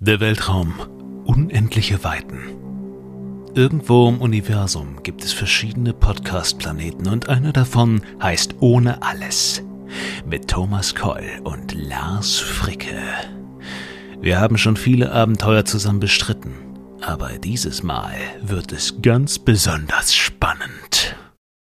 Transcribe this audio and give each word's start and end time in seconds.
Der 0.00 0.20
Weltraum. 0.20 0.74
Unendliche 1.24 2.04
Weiten. 2.04 2.38
Irgendwo 3.56 4.08
im 4.08 4.20
Universum 4.20 5.02
gibt 5.02 5.24
es 5.24 5.32
verschiedene 5.32 5.92
Podcast-Planeten 5.92 7.08
und 7.08 7.28
einer 7.28 7.52
davon 7.52 8.02
heißt 8.22 8.54
Ohne 8.60 9.02
Alles. 9.02 9.64
Mit 10.24 10.46
Thomas 10.46 10.94
Keul 10.94 11.40
und 11.42 11.74
Lars 11.74 12.38
Fricke. 12.38 12.96
Wir 14.20 14.38
haben 14.38 14.56
schon 14.56 14.76
viele 14.76 15.10
Abenteuer 15.10 15.64
zusammen 15.64 15.98
bestritten, 15.98 16.54
aber 17.00 17.30
dieses 17.32 17.82
Mal 17.82 18.14
wird 18.40 18.70
es 18.70 19.02
ganz 19.02 19.40
besonders 19.40 20.14
spannend. 20.14 21.16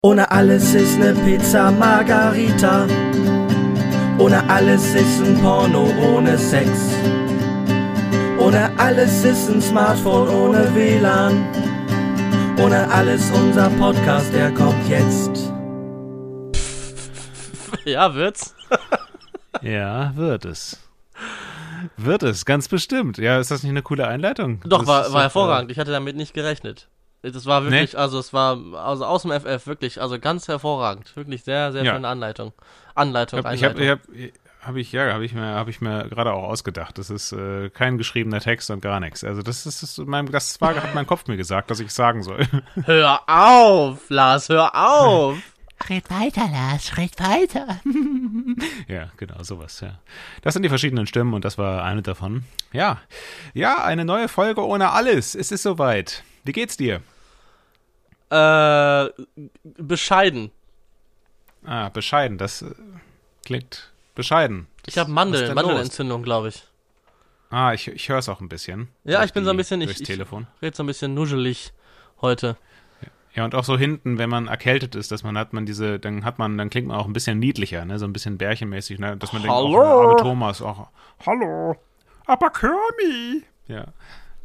Ohne 0.04 0.30
alles 0.30 0.74
ist 0.74 1.00
ne 1.00 1.16
Pizza 1.26 1.72
Margarita. 1.72 2.86
Ohne 4.18 4.50
alles 4.50 4.94
ist 4.94 5.24
ein 5.24 5.40
Porno 5.42 5.88
ohne 6.14 6.38
Sex. 6.38 6.70
Ohne 8.56 8.72
alles 8.80 9.26
ist 9.26 9.50
ein 9.50 9.62
Smartphone 9.62 10.30
ohne 10.30 10.74
WLAN. 10.74 11.46
Ohne 12.58 12.90
alles 12.90 13.30
unser 13.32 13.70
Podcast, 13.72 14.34
der 14.34 14.50
kommt 14.54 14.88
jetzt. 14.88 15.52
Ja, 17.84 18.16
wird's. 18.16 18.56
Ja, 19.62 20.16
wird 20.16 20.46
es. 20.46 20.80
Wird 21.98 22.24
es, 22.24 22.46
ganz 22.46 22.70
bestimmt. 22.70 23.18
Ja, 23.18 23.40
ist 23.40 23.52
das 23.52 23.62
nicht 23.64 23.72
eine 23.72 23.82
coole 23.82 24.08
Einleitung? 24.08 24.62
Doch, 24.64 24.80
Das 24.80 24.88
war, 24.88 25.02
war 25.04 25.10
doch, 25.10 25.20
hervorragend. 25.20 25.70
Ich 25.72 25.78
hatte 25.78 25.92
damit 25.92 26.16
nicht 26.16 26.34
gerechnet. 26.34 26.88
Das 27.24 27.46
war 27.46 27.64
wirklich, 27.66 27.98
also 27.98 28.20
es 28.20 28.32
war, 28.32 28.58
also 28.76 29.04
aus 29.06 29.24
dem 29.24 29.32
FF, 29.32 29.68
wirklich, 29.68 30.02
also 30.02 30.18
ganz 30.18 30.48
hervorragend. 30.48 31.14
Wirklich 31.18 31.44
sehr, 31.44 31.74
sehr 31.74 31.84
Ja. 31.84 31.94
schöne 31.96 32.08
Anleitung. 32.08 32.54
Anleitung, 32.94 33.44
Äh, 33.44 33.54
ich 33.56 33.64
habe, 33.66 33.76
Einleitung. 33.76 34.00
ich 34.14 34.22
habe, 34.24 34.32
hab 34.32 34.45
ich, 34.74 34.92
ja, 34.92 35.14
habe 35.14 35.26
ich 35.26 35.34
mir, 35.34 35.44
habe 35.44 35.70
ich 35.70 35.82
mir 35.82 36.08
gerade 36.10 36.34
auch 36.34 36.44
ausgedacht. 36.44 36.98
Das 36.98 37.10
ist 37.10 37.32
äh, 37.32 37.70
kein 37.70 37.98
geschriebener 37.98 38.40
Text 38.40 38.70
und 38.72 38.82
gar 38.82 39.00
nichts. 39.00 39.24
Also 39.24 39.42
das 39.42 39.66
ist, 39.66 39.84
das, 39.84 39.98
ist 39.98 40.08
mein, 40.08 40.26
das 40.28 40.60
war, 40.62 40.76
hat 40.76 40.96
mein 40.96 41.08
Kopf 41.08 41.28
mir 41.28 41.38
gesagt, 41.38 41.70
dass 41.72 41.80
ich 41.80 41.92
sagen 41.92 42.24
soll. 42.24 42.48
Hör 42.86 43.22
auf, 43.28 44.10
Lars, 44.10 44.50
hör 44.50 44.76
auf! 44.76 45.38
Red 45.90 46.10
weiter, 46.10 46.48
Lars, 46.50 46.98
red 46.98 47.20
weiter. 47.20 47.82
ja, 48.88 49.12
genau, 49.18 49.44
sowas, 49.44 49.82
ja. 49.82 50.00
Das 50.42 50.54
sind 50.54 50.64
die 50.64 50.70
verschiedenen 50.70 51.06
Stimmen 51.06 51.34
und 51.34 51.44
das 51.44 51.58
war 51.58 51.84
eine 51.84 52.02
davon. 52.02 52.46
Ja, 52.72 53.02
ja, 53.54 53.84
eine 53.84 54.06
neue 54.06 54.30
Folge 54.30 54.66
ohne 54.66 54.92
alles. 54.92 55.36
Es 55.36 55.52
ist 55.52 55.64
soweit. 55.64 56.24
Wie 56.46 56.54
geht's 56.54 56.78
dir? 56.78 57.02
Äh, 58.30 59.10
bescheiden. 59.78 60.52
Ah, 61.66 61.90
bescheiden. 61.90 62.38
Das 62.38 62.62
äh, 62.62 62.72
klingt 63.44 63.92
bescheiden. 64.16 64.68
Ich 64.86 64.98
habe 64.98 65.12
Mandel? 65.12 65.54
Mandelentzündung, 65.54 66.24
glaube 66.24 66.50
ich. 66.50 66.64
Ah, 67.50 67.74
ich, 67.74 67.88
ich 67.88 68.10
höre 68.10 68.18
es 68.18 68.28
auch 68.30 68.42
ein 68.42 68.50
bisschen. 68.50 68.90
Ja, 69.04 69.24
ich 69.24 69.34
bin 69.34 69.44
so 69.44 69.52
ein 69.52 69.56
die- 69.56 69.58
bisschen, 69.60 69.82
ich, 69.82 69.88
durchs 69.88 70.02
ich 70.02 70.08
Telefon. 70.08 70.48
red 70.62 70.76
so 70.76 70.84
ein 70.84 70.88
bisschen 70.88 71.14
nuschelig 71.14 71.74
heute. 72.22 72.58
Ja, 73.36 73.44
und 73.44 73.54
auch 73.54 73.66
so 73.66 73.78
hinten, 73.78 74.18
wenn 74.18 74.30
man 74.30 74.48
erkältet 74.48 74.96
ist, 74.96 75.12
dass 75.12 75.24
man 75.24 75.38
hat 75.38 75.52
man 75.52 75.66
diese, 75.66 76.00
dann 76.00 76.24
hat 76.24 76.40
man, 76.40 76.58
dann 76.58 76.70
klingt 76.70 76.88
man 76.88 76.98
auch 76.98 77.06
ein 77.06 77.12
bisschen 77.14 77.38
niedlicher, 77.40 77.84
ne, 77.84 78.00
so 78.00 78.06
ein 78.06 78.14
bisschen 78.14 78.38
bärchenmäßig, 78.38 78.98
ne, 79.00 79.18
dass 79.18 79.34
man 79.34 79.42
denkt, 79.42 79.54
Hallo. 79.56 79.78
auch 79.78 79.90
der 79.92 80.08
arme 80.10 80.16
Thomas, 80.22 80.62
auch, 80.62 80.88
hallo, 81.26 81.76
aber 82.26 82.50
Kirmi. 82.50 83.44
Ja, 83.68 83.88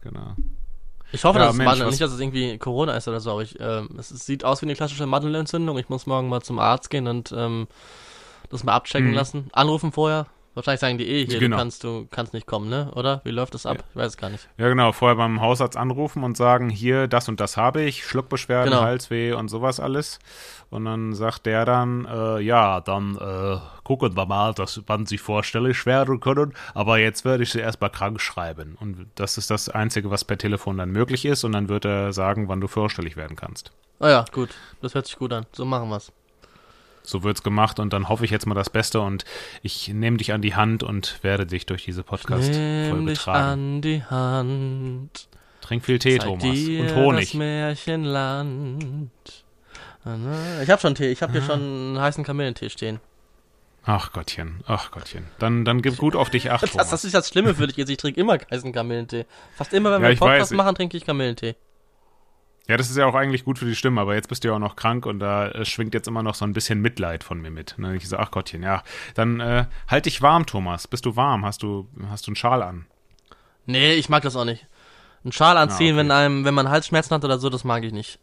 genau. 0.01 0.35
Ich 1.13 1.23
hoffe, 1.25 1.39
Ja, 1.39 1.47
dass 1.47 1.55
es 1.55 1.63
Mandel, 1.65 1.87
nicht, 1.87 2.01
dass 2.01 2.13
es 2.13 2.19
irgendwie 2.21 2.59
Corona 2.59 2.97
ist 2.97 3.07
oder 3.07 3.21
so, 3.21 3.31
aber 3.31 3.43
ich, 3.43 3.59
ähm, 3.61 3.91
es, 3.99 4.11
es 4.11 4.27
sieht 4.27 4.45
aus 4.45 4.61
wie 4.61 4.67
eine 4.67 4.75
klassische 4.75 5.07
Mandelentzündung. 5.07 5.79
Ich 5.79 5.89
muss 5.89 6.07
morgen 6.07 6.29
mal 6.29 6.41
zum 6.43 6.59
Arzt 6.59 6.91
gehen 6.91 7.07
und 7.07 7.33
ähm, 7.37 7.69
das 8.51 8.65
mal 8.65 8.75
abchecken 8.75 9.09
Mhm. 9.11 9.15
lassen. 9.15 9.49
Anrufen 9.53 9.93
vorher. 9.93 10.27
Wahrscheinlich 10.53 10.81
sagen 10.81 10.99
die 10.99 11.07
eh, 11.09 11.25
hier, 11.27 11.39
Genau. 11.39 11.57
du 11.57 11.61
kannst, 11.63 11.85
du 11.85 12.09
kannst 12.11 12.35
nicht 12.35 12.45
kommen, 12.45 12.69
ne? 12.69 12.91
Oder? 12.97 13.21
Wie 13.23 13.31
läuft 13.31 13.55
das 13.55 13.67
ab? 13.67 13.85
Ich 13.91 13.97
weiß 13.97 14.09
es 14.09 14.17
gar 14.17 14.31
nicht. 14.31 14.49
Ja, 14.59 14.69
genau, 14.69 14.91
vorher 14.91 15.15
beim 15.15 15.41
Hausarzt 15.41 15.77
anrufen 15.77 16.25
und 16.25 16.37
sagen, 16.37 16.69
hier, 16.71 17.07
das 17.07 17.29
und 17.29 17.39
das 17.39 17.57
habe 17.57 17.83
ich, 17.83 18.05
Schluckbeschwerden, 18.05 18.71
Genau. 18.73 18.83
Halsweh 18.83 19.33
und 19.33 19.47
sowas 19.49 19.79
alles. 19.79 20.19
Und 20.69 20.87
dann 20.87 21.15
sagt 21.15 21.47
der 21.47 21.65
dann, 21.65 22.05
äh, 22.05 22.41
ja, 22.41 22.81
dann 22.81 23.17
äh, 23.17 23.59
gucken 23.85 24.17
wir 24.17 24.27
mal, 24.27 24.53
dass, 24.53 24.83
wann 24.89 25.07
Sie 25.07 25.19
vorstellig 25.19 25.87
werden 25.87 26.19
können, 26.19 26.53
aber 26.75 26.99
jetzt 26.99 27.25
werde 27.25 27.45
ich 27.45 27.51
Sie 27.53 27.61
erstmal 27.61 27.91
krank 27.91 28.21
schreiben. 28.21 28.77
Und 28.81 29.07
das 29.15 29.39
ist 29.39 29.53
das 29.53 29.69
Einzige, 29.69 30.11
was 30.11 30.25
per 30.25 30.37
Telefon 30.37 30.79
dann 30.79 30.91
möglich 30.91 31.25
ist 31.27 31.45
und 31.45 31.53
dann 31.53 31.69
wird 31.69 31.85
er 31.85 32.13
sagen, 32.13 32.49
wann 32.49 32.61
du 32.61 32.67
vorstellig 32.67 33.17
werden 33.17 33.37
kannst. 33.37 33.71
Ah 34.01 34.09
ja, 34.11 34.25
gut. 34.33 34.51
Das 34.83 34.95
hört 34.97 35.07
sich 35.07 35.17
gut 35.17 35.33
an. 35.33 35.47
So 35.53 35.65
machen 35.65 35.89
wir's. 35.91 36.11
So 37.11 37.23
wird's 37.25 37.43
gemacht 37.43 37.79
und 37.81 37.93
dann 37.93 38.09
hoffe 38.09 38.25
ich 38.25 38.31
jetzt 38.31 38.47
mal 38.47 38.55
das 38.55 38.71
Beste 38.71 39.01
und 39.01 39.25
ich 39.63 39.89
nehme 39.89 40.17
dich 40.17 40.33
an 40.33 40.41
die 40.43 40.55
Hand 40.55 40.83
und 40.83 41.19
werde 41.23 41.45
dich 41.47 41.67
durch 41.67 41.85
diese 41.85 42.03
Podcast-Folge 42.03 43.13
tragen. 43.15 43.45
an 43.45 43.83
die 43.83 44.03
Hand. 44.05 45.29
Trink 45.61 45.85
viel 45.85 45.99
Tee, 45.99 46.19
zeig 46.19 46.27
Thomas. 46.29 46.45
Und 46.45 46.79
das 46.85 46.95
Honig. 46.95 47.35
Märchenland. 47.35 49.11
Ah, 50.05 50.17
ne? 50.17 50.61
Ich 50.63 50.71
hab 50.71 50.81
schon 50.81 50.95
Tee. 50.95 51.11
Ich 51.11 51.23
hab 51.23 51.33
hier 51.33 51.43
schon 51.43 51.61
einen 51.61 52.01
heißen 52.01 52.25
Kamillentee 52.25 52.71
stehen. 52.71 53.01
Ach 53.85 54.13
Gottchen, 54.13 54.61
ach 54.67 54.91
Gottchen. 54.91 55.25
Dann, 55.39 55.65
dann 55.65 55.81
gib 55.83 55.97
gut 55.97 56.15
auf 56.15 56.29
dich 56.31 56.51
acht, 56.51 56.63
Das, 56.63 56.73
das 56.91 57.05
ist 57.05 57.15
das 57.15 57.29
Schlimme 57.29 57.55
für 57.55 57.67
dich 57.67 57.77
jetzt. 57.77 57.89
Ich 57.91 57.97
trinke 57.97 58.21
immer 58.21 58.39
heißen 58.51 58.73
Kamillentee. 58.73 59.27
Fast 59.57 59.73
immer, 59.73 59.91
wenn 59.91 59.97
Ja, 59.97 60.03
wir 60.03 60.09
einen 60.11 60.19
Podcast 60.19 60.51
weiß. 60.53 60.57
machen, 60.57 60.75
trinke 60.75 60.97
ich 60.97 61.05
Kamillentee. 61.07 61.55
Ja, 62.71 62.77
das 62.77 62.89
ist 62.89 62.97
ja 62.97 63.05
auch 63.07 63.17
eigentlich 63.17 63.45
gut 63.45 63.59
für 63.59 63.65
die 63.65 63.75
Stimme, 63.75 64.01
aber 64.01 64.15
jetzt 64.15 64.29
bist 64.29 64.45
du 64.45 64.49
ja 64.49 64.55
auch 64.55 64.59
noch 64.61 64.77
krank 64.77 65.05
und 65.07 65.19
da 65.19 65.49
äh, 65.49 65.65
schwingt 65.65 65.93
jetzt 65.93 66.07
immer 66.07 66.23
noch 66.23 66.37
so 66.37 66.45
ein 66.45 66.53
bisschen 66.53 66.81
Mitleid 66.81 67.25
von 67.25 67.41
mir 67.41 67.51
mit. 67.51 67.75
Ne? 67.79 67.97
Ich 67.97 68.09
so, 68.09 68.17
ach 68.17 68.31
Gottchen, 68.31 68.63
ja. 68.63 68.83
Dann 69.15 69.41
äh, 69.41 69.67
halt 69.89 70.07
dich 70.07 70.23
warm, 70.23 70.47
Thomas. 70.47 70.87
Bist 70.87 71.05
du 71.05 71.17
warm? 71.17 71.45
Hast 71.45 71.63
du, 71.65 71.89
hast 72.09 72.27
du 72.27 72.31
einen 72.31 72.37
Schal 72.37 72.63
an? 72.63 72.87
Nee, 73.67 73.95
ich 73.95 74.09
mag 74.09 74.23
das 74.23 74.37
auch 74.37 74.45
nicht. 74.45 74.67
Einen 75.25 75.33
Schal 75.33 75.57
anziehen, 75.57 75.89
Ah, 75.89 75.91
okay. 75.91 75.97
wenn 75.99 76.11
einem, 76.13 76.45
wenn 76.45 76.55
man 76.55 76.69
Halsschmerzen 76.71 77.13
hat 77.15 77.25
oder 77.25 77.39
so, 77.39 77.51
das 77.51 77.65
mag 77.65 77.83
ich 77.83 77.93
nicht. 77.93 78.19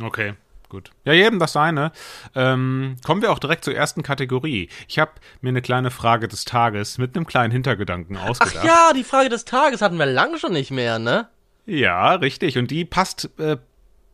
Okay, 0.00 0.34
gut. 0.68 0.90
Ja, 1.04 1.12
jedem 1.12 1.38
das 1.38 1.52
seine. 1.52 1.92
Ähm, 2.34 2.96
kommen 3.04 3.22
wir 3.22 3.30
auch 3.30 3.38
direkt 3.38 3.64
zur 3.64 3.74
ersten 3.74 4.02
Kategorie. 4.02 4.68
Ich 4.88 4.98
habe 4.98 5.12
mir 5.40 5.50
eine 5.50 5.62
kleine 5.62 5.90
Frage 5.90 6.26
des 6.28 6.44
Tages 6.44 6.98
mit 6.98 7.14
einem 7.16 7.26
kleinen 7.26 7.52
Hintergedanken 7.52 8.16
Ach 8.20 8.28
ausgedacht. 8.30 8.64
ja, 8.64 8.92
die 8.94 9.04
Frage 9.04 9.28
des 9.28 9.44
Tages 9.44 9.80
hatten 9.82 9.98
wir 9.98 10.06
lange 10.06 10.38
schon 10.38 10.52
nicht 10.52 10.70
mehr, 10.72 10.98
ne? 10.98 11.28
Ja, 11.66 12.14
richtig. 12.14 12.58
Und 12.58 12.70
die 12.70 12.84
passt 12.84 13.30
äh, 13.38 13.56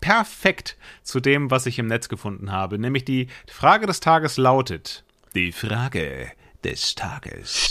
perfekt 0.01 0.77
zu 1.03 1.21
dem, 1.21 1.51
was 1.51 1.67
ich 1.67 1.79
im 1.79 1.87
Netz 1.87 2.09
gefunden 2.09 2.53
habe. 2.53 2.79
Nämlich 2.79 3.05
die 3.05 3.29
Frage 3.51 3.87
des 3.87 4.01
Tages 4.01 4.37
lautet: 4.37 5.05
Die 5.35 5.53
Frage 5.53 6.33
des 6.65 6.95
Tages. 6.95 7.71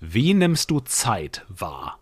Wie 0.00 0.34
nimmst 0.34 0.70
du 0.70 0.80
Zeit 0.80 1.44
wahr? 1.48 1.98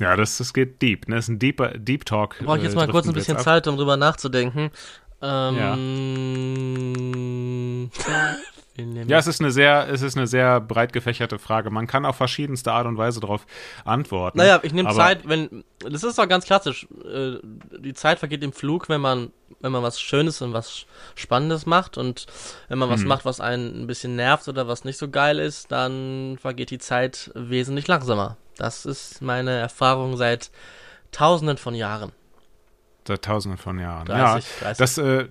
Ja, 0.00 0.16
das, 0.16 0.38
das 0.38 0.52
geht 0.52 0.82
deep. 0.82 1.08
Ne? 1.08 1.16
Das 1.16 1.26
ist 1.26 1.28
ein 1.28 1.38
deeper, 1.38 1.68
Deep 1.78 2.04
Talk. 2.04 2.36
Brauche 2.40 2.58
ich 2.58 2.64
jetzt 2.64 2.72
äh, 2.72 2.76
mal 2.76 2.88
kurz 2.88 3.06
ein 3.06 3.14
bisschen 3.14 3.36
jetzt. 3.36 3.44
Zeit, 3.44 3.68
um 3.68 3.76
drüber 3.76 3.96
nachzudenken. 3.96 4.70
Ähm, 5.22 5.54
nehm 7.86 7.90
Ja, 8.76 9.18
es 9.18 9.28
ist 9.28 9.40
eine 9.40 9.52
sehr, 9.52 9.88
es 9.88 10.02
ist 10.02 10.16
eine 10.16 10.26
sehr 10.26 10.60
breit 10.60 10.92
gefächerte 10.92 11.38
Frage. 11.38 11.70
Man 11.70 11.86
kann 11.86 12.04
auf 12.04 12.16
verschiedenste 12.16 12.72
Art 12.72 12.86
und 12.86 12.96
Weise 12.96 13.20
darauf 13.20 13.46
antworten. 13.84 14.38
Naja, 14.38 14.58
ich 14.64 14.72
nehme 14.72 14.90
Zeit, 14.92 15.28
wenn. 15.28 15.62
Das 15.78 16.02
ist 16.02 16.18
doch 16.18 16.28
ganz 16.28 16.44
klassisch. 16.44 16.88
Äh, 17.04 17.36
Die 17.78 17.94
Zeit 17.94 18.18
vergeht 18.18 18.42
im 18.42 18.52
Flug, 18.52 18.88
wenn 18.88 19.00
man, 19.00 19.30
wenn 19.60 19.70
man 19.70 19.82
was 19.84 20.00
Schönes 20.00 20.42
und 20.42 20.52
was 20.52 20.86
Spannendes 21.14 21.66
macht. 21.66 21.96
Und 21.98 22.26
wenn 22.68 22.78
man 22.78 22.90
was 22.90 23.02
Mhm. 23.02 23.08
macht, 23.08 23.24
was 23.24 23.40
einen 23.40 23.82
ein 23.82 23.86
bisschen 23.86 24.16
nervt 24.16 24.48
oder 24.48 24.66
was 24.66 24.84
nicht 24.84 24.98
so 24.98 25.08
geil 25.08 25.38
ist, 25.38 25.70
dann 25.70 26.36
vergeht 26.40 26.70
die 26.70 26.78
Zeit 26.78 27.30
wesentlich 27.34 27.86
langsamer. 27.86 28.36
Das 28.56 28.86
ist 28.86 29.22
meine 29.22 29.52
Erfahrung 29.52 30.16
seit 30.16 30.50
tausenden 31.12 31.58
von 31.58 31.74
Jahren. 31.76 32.10
Seit 33.06 33.22
tausenden 33.22 33.58
von 33.58 33.78
Jahren. 33.78 34.06
30, 34.06 34.44
ja, 34.60 34.64
30. 34.64 34.78
das, 34.78 34.98
äh, 34.98 35.28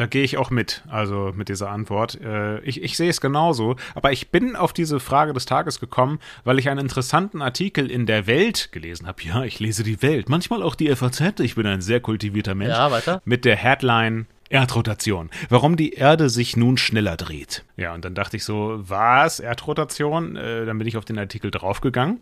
da 0.00 0.06
gehe 0.06 0.22
ich 0.22 0.38
auch 0.38 0.48
mit, 0.48 0.82
also 0.88 1.32
mit 1.34 1.50
dieser 1.50 1.68
Antwort. 1.68 2.18
Äh, 2.22 2.60
ich, 2.60 2.82
ich 2.82 2.96
sehe 2.96 3.10
es 3.10 3.20
genauso, 3.20 3.76
aber 3.94 4.12
ich 4.12 4.30
bin 4.30 4.56
auf 4.56 4.72
diese 4.72 4.98
Frage 4.98 5.34
des 5.34 5.44
Tages 5.44 5.78
gekommen, 5.78 6.20
weil 6.42 6.58
ich 6.58 6.70
einen 6.70 6.80
interessanten 6.80 7.42
Artikel 7.42 7.90
in 7.90 8.06
der 8.06 8.26
Welt 8.26 8.72
gelesen 8.72 9.06
habe. 9.06 9.22
Ja, 9.22 9.44
ich 9.44 9.60
lese 9.60 9.82
die 9.82 10.00
Welt, 10.00 10.30
manchmal 10.30 10.62
auch 10.62 10.74
die 10.74 10.94
FAZ. 10.94 11.40
Ich 11.40 11.54
bin 11.54 11.66
ein 11.66 11.82
sehr 11.82 12.00
kultivierter 12.00 12.54
Mensch. 12.54 12.70
Ja, 12.70 12.90
weiter. 12.90 13.20
Mit 13.26 13.44
der 13.44 13.56
Headline 13.56 14.26
Erdrotation. 14.48 15.28
Warum 15.50 15.76
die 15.76 15.92
Erde 15.92 16.30
sich 16.30 16.56
nun 16.56 16.78
schneller 16.78 17.18
dreht. 17.18 17.64
Ja, 17.76 17.92
und 17.92 18.02
dann 18.02 18.14
dachte 18.14 18.38
ich 18.38 18.44
so, 18.44 18.80
was? 18.80 19.38
Erdrotation? 19.38 20.34
Äh, 20.36 20.64
dann 20.64 20.78
bin 20.78 20.88
ich 20.88 20.96
auf 20.96 21.04
den 21.04 21.18
Artikel 21.18 21.50
draufgegangen. 21.50 22.20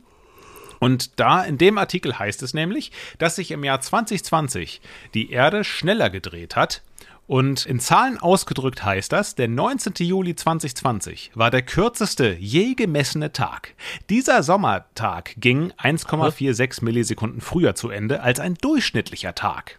Und 0.81 1.21
da 1.21 1.45
in 1.45 1.59
dem 1.59 1.79
Artikel 1.79 2.19
heißt 2.19 2.43
es 2.43 2.55
nämlich, 2.55 2.91
dass 3.19 3.37
sich 3.37 3.53
im 3.53 3.63
Jahr 3.63 3.81
2020 3.81 4.81
die 5.15 5.31
Erde 5.31 5.63
schneller 5.63 6.11
gedreht 6.11 6.57
hat. 6.57 6.83
Und 7.29 7.67
in 7.67 7.79
Zahlen 7.79 8.17
ausgedrückt 8.17 8.83
heißt 8.83 9.13
das, 9.13 9.35
der 9.35 9.49
19. 9.49 9.93
Juli 9.99 10.35
2020 10.35 11.33
war 11.35 11.51
der 11.51 11.61
kürzeste 11.61 12.35
je 12.41 12.75
gemessene 12.75 13.33
Tag. 13.33 13.75
Dieser 14.09 14.43
Sommertag 14.43 15.35
ging 15.37 15.71
1,46 15.73 16.83
Millisekunden 16.83 17.43
früher 17.43 17.75
zu 17.75 17.91
Ende 17.91 18.23
als 18.23 18.41
ein 18.41 18.55
durchschnittlicher 18.55 19.35
Tag. 19.35 19.79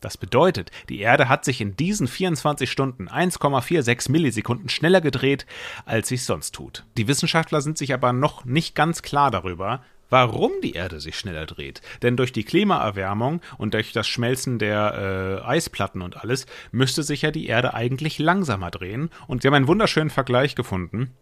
Das 0.00 0.16
bedeutet, 0.16 0.72
die 0.88 0.98
Erde 0.98 1.28
hat 1.28 1.44
sich 1.44 1.60
in 1.60 1.76
diesen 1.76 2.08
24 2.08 2.68
Stunden 2.68 3.08
1,46 3.08 4.10
Millisekunden 4.10 4.68
schneller 4.68 5.00
gedreht, 5.00 5.46
als 5.86 6.08
sie 6.08 6.16
sonst 6.16 6.56
tut. 6.56 6.86
Die 6.96 7.06
Wissenschaftler 7.06 7.60
sind 7.60 7.78
sich 7.78 7.94
aber 7.94 8.12
noch 8.12 8.44
nicht 8.44 8.74
ganz 8.74 9.02
klar 9.02 9.30
darüber, 9.30 9.84
warum 10.10 10.52
die 10.62 10.72
Erde 10.72 11.00
sich 11.00 11.18
schneller 11.18 11.46
dreht. 11.46 11.82
Denn 12.02 12.16
durch 12.16 12.32
die 12.32 12.44
Klimaerwärmung 12.44 13.40
und 13.56 13.74
durch 13.74 13.92
das 13.92 14.08
Schmelzen 14.08 14.58
der 14.58 15.42
äh, 15.44 15.46
Eisplatten 15.46 16.02
und 16.02 16.16
alles 16.16 16.46
müsste 16.72 17.02
sich 17.02 17.22
ja 17.22 17.30
die 17.30 17.46
Erde 17.46 17.74
eigentlich 17.74 18.18
langsamer 18.18 18.70
drehen. 18.70 19.10
Und 19.26 19.42
sie 19.42 19.48
haben 19.48 19.54
einen 19.54 19.68
wunderschönen 19.68 20.10
Vergleich 20.10 20.54
gefunden 20.54 21.14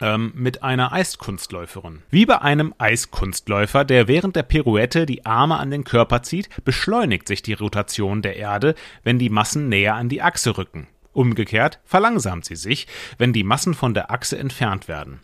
ähm, 0.00 0.32
mit 0.34 0.62
einer 0.62 0.92
Eiskunstläuferin. 0.92 2.02
Wie 2.10 2.26
bei 2.26 2.40
einem 2.40 2.74
Eiskunstläufer, 2.78 3.84
der 3.84 4.08
während 4.08 4.36
der 4.36 4.42
Pirouette 4.42 5.06
die 5.06 5.26
Arme 5.26 5.58
an 5.58 5.70
den 5.70 5.84
Körper 5.84 6.22
zieht, 6.22 6.48
beschleunigt 6.64 7.28
sich 7.28 7.42
die 7.42 7.54
Rotation 7.54 8.22
der 8.22 8.36
Erde, 8.36 8.74
wenn 9.02 9.18
die 9.18 9.30
Massen 9.30 9.68
näher 9.68 9.94
an 9.94 10.08
die 10.08 10.22
Achse 10.22 10.56
rücken. 10.56 10.86
Umgekehrt 11.12 11.80
verlangsamt 11.84 12.44
sie 12.44 12.56
sich, 12.56 12.86
wenn 13.16 13.32
die 13.32 13.42
Massen 13.42 13.74
von 13.74 13.94
der 13.94 14.10
Achse 14.10 14.38
entfernt 14.38 14.86
werden. 14.86 15.20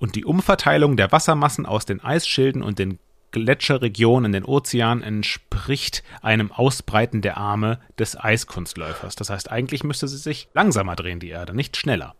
Und 0.00 0.16
die 0.16 0.24
Umverteilung 0.24 0.96
der 0.96 1.12
Wassermassen 1.12 1.66
aus 1.66 1.86
den 1.86 2.00
Eisschilden 2.02 2.62
und 2.62 2.78
den 2.80 2.98
Gletscherregionen 3.32 4.26
in 4.26 4.32
den 4.32 4.44
Ozeanen 4.44 5.04
entspricht 5.04 6.02
einem 6.22 6.50
Ausbreiten 6.50 7.20
der 7.20 7.36
Arme 7.36 7.78
des 7.98 8.18
Eiskunstläufers. 8.18 9.14
Das 9.14 9.30
heißt, 9.30 9.52
eigentlich 9.52 9.84
müsste 9.84 10.08
sie 10.08 10.16
sich 10.16 10.48
langsamer 10.54 10.96
drehen, 10.96 11.20
die 11.20 11.28
Erde, 11.28 11.54
nicht 11.54 11.76
schneller. 11.76 12.16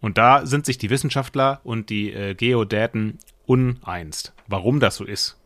Und 0.00 0.18
da 0.18 0.46
sind 0.46 0.64
sich 0.64 0.78
die 0.78 0.88
Wissenschaftler 0.88 1.60
und 1.64 1.90
die 1.90 2.12
äh, 2.12 2.34
Geodäten 2.34 3.18
uneinst, 3.44 4.32
warum 4.46 4.80
das 4.80 4.96
so 4.96 5.04
ist. 5.04 5.36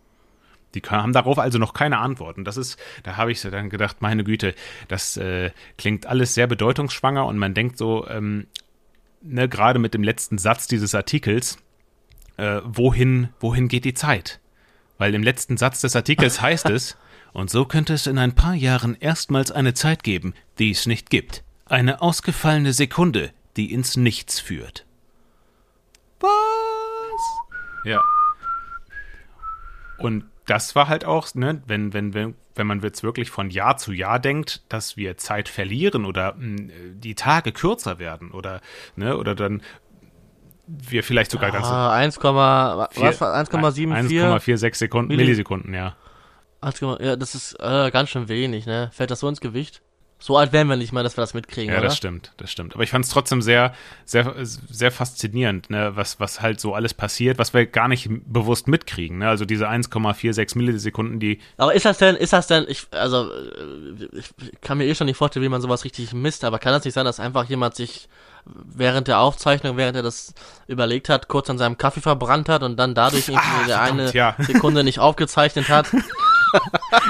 Die 0.75 0.83
haben 0.83 1.15
darauf 1.15 1.39
also 1.39 1.59
noch 1.59 1.73
keine 1.73 1.99
Antworten. 1.99 2.45
Das 2.45 2.59
ist, 2.59 2.79
da 3.03 3.17
habe 3.17 3.33
ich 3.33 3.41
dann 3.41 3.71
gedacht, 3.71 3.97
meine 4.01 4.23
Güte, 4.23 4.55
das 4.89 5.17
äh, 5.17 5.51
klingt 5.79 6.07
alles 6.07 6.35
sehr 6.35 6.47
bedeutungsschwanger 6.47 7.25
und 7.25 7.39
man 7.39 7.55
denkt 7.55 7.79
so, 7.79 8.07
ähm, 8.09 8.47
ne, 9.26 9.49
gerade 9.49 9.78
mit 9.78 9.94
dem 9.94 10.02
letzten 10.02 10.38
Satz 10.38 10.67
dieses 10.67 10.94
Artikels, 10.94 11.58
äh, 12.37 12.61
wohin, 12.64 13.28
wohin 13.40 13.69
geht 13.69 13.84
die 13.84 13.94
Zeit? 13.94 14.40
Weil 14.99 15.14
im 15.14 15.23
letzten 15.23 15.56
Satz 15.56 15.81
des 15.81 15.96
Artikels 15.96 16.40
heißt 16.40 16.70
es, 16.70 16.96
und 17.32 17.50
so 17.50 17.67
könnte 17.67 17.93
es 17.93 18.06
in 18.06 18.19
ein 18.19 18.34
paar 18.34 18.55
Jahren 18.55 18.96
erstmals 18.99 19.50
eine 19.50 19.75
Zeit 19.75 20.02
geben, 20.02 20.34
die 20.58 20.70
es 20.70 20.87
nicht 20.87 21.11
gibt. 21.11 21.44
Eine 21.67 22.00
ausgefallene 22.00 22.73
Sekunde, 22.73 23.31
die 23.56 23.73
ins 23.73 23.96
Nichts 23.96 24.40
führt. 24.40 24.87
Was? 26.20 26.31
Ja. 27.84 28.02
Und 29.99 30.25
das 30.47 30.75
war 30.75 30.89
halt 30.89 31.05
auch, 31.05 31.35
ne, 31.35 31.63
wenn, 31.67 31.93
wenn, 31.93 32.15
wenn, 32.15 32.35
wenn 32.55 32.67
man 32.67 32.81
jetzt 32.81 33.03
wirklich 33.03 33.31
von 33.31 33.51
Jahr 33.51 33.77
zu 33.77 33.93
Jahr 33.93 34.19
denkt, 34.19 34.63
dass 34.73 34.97
wir 34.97 35.17
Zeit 35.17 35.49
verlieren 35.49 36.05
oder 36.05 36.35
mh, 36.35 36.41
hm, 36.41 36.71
die 37.01 37.15
Tage 37.15 37.53
kürzer 37.53 37.99
werden 37.99 38.31
oder, 38.31 38.61
ne, 38.95 39.17
oder 39.17 39.35
dann 39.35 39.63
wir 40.67 41.05
vielleicht 41.05 41.31
sogar 41.31 41.53
ganz. 41.53 41.67
Ah, 41.67 41.93
1, 41.93 42.17
was 42.23 42.97
1,74? 42.97 43.51
1,46 43.53 44.75
Sekunden, 44.75 45.09
Milli 45.09 45.23
Millisekunden, 45.23 45.75
ja. 45.75 45.95
1, 46.61 46.81
ja, 46.81 47.17
das 47.17 47.35
ist 47.35 47.55
äh, 47.61 47.91
ganz 47.91 48.11
schön 48.11 48.29
wenig, 48.29 48.67
ne? 48.67 48.91
Fällt 48.93 49.11
das 49.11 49.21
so 49.21 49.29
ins 49.29 49.41
Gewicht? 49.41 49.83
So 50.26 50.37
alt 50.37 50.52
wären 50.52 50.67
wir 50.67 50.75
nicht 50.75 50.93
mal, 50.93 51.05
dass 51.05 51.17
wir 51.17 51.23
das 51.23 51.34
mitkriegen, 51.34 51.73
ja, 51.73 51.78
oder? 51.78 51.87
das 51.87 51.96
stimmt, 51.96 52.32
das 52.37 52.50
stimmt. 52.50 52.75
Aber 52.75 52.82
ich 52.82 52.90
fand 52.90 53.05
es 53.05 53.12
trotzdem 53.12 53.43
sehr, 53.43 53.73
sehr, 54.05 54.34
sehr 54.44 54.90
faszinierend, 54.90 55.70
ne, 55.70 55.93
was, 55.94 56.19
was 56.19 56.43
halt 56.43 56.58
so 56.58 56.75
alles 56.75 56.94
passiert, 56.94 57.38
was 57.38 57.55
wir 57.55 57.64
gar 57.64 57.87
nicht 57.87 58.08
bewusst 58.26 58.67
mitkriegen. 58.67 59.19
Ne? 59.19 59.28
Also 59.28 59.44
diese 59.44 59.69
1,46 59.69 60.58
Millisekunden, 60.58 61.20
die. 61.20 61.38
Aber 61.58 61.76
ist 61.76 61.84
das 61.84 61.99
denn, 61.99 62.17
ist 62.17 62.32
das 62.32 62.49
denn, 62.49 62.64
ich, 62.67 62.88
also 62.90 63.31
ich 64.19 64.61
kann 64.62 64.78
mir 64.78 64.87
eh 64.87 64.96
schon 64.96 65.06
nicht 65.06 65.17
vorstellen, 65.17 65.44
wie 65.44 65.49
man 65.49 65.62
sowas 65.62 65.84
richtig 65.84 66.12
misst, 66.12 66.43
aber 66.43 66.58
kann 66.58 66.73
das 66.73 66.84
nicht 66.84 66.94
sein, 66.94 67.05
dass 67.05 67.20
einfach 67.20 67.44
jemand 67.44 67.76
sich 67.76 68.08
während 68.44 69.06
der 69.06 69.20
Aufzeichnung, 69.20 69.76
während 69.76 69.94
er 69.94 70.02
das 70.02 70.34
überlegt 70.67 71.08
hat, 71.08 71.28
kurz 71.28 71.49
an 71.50 71.58
seinem 71.58 71.78
Kaffee 71.78 72.00
verbrannt 72.00 72.49
hat 72.49 72.64
und 72.64 72.76
dann 72.76 72.96
dadurch 72.96 73.28
irgendwie 73.28 73.46
ah, 73.46 73.64
verdammt, 73.64 74.00
eine 74.00 74.11
ja. 74.12 74.34
Sekunde 74.40 74.82
nicht 74.82 74.99
aufgezeichnet 74.99 75.69
hat? 75.69 75.87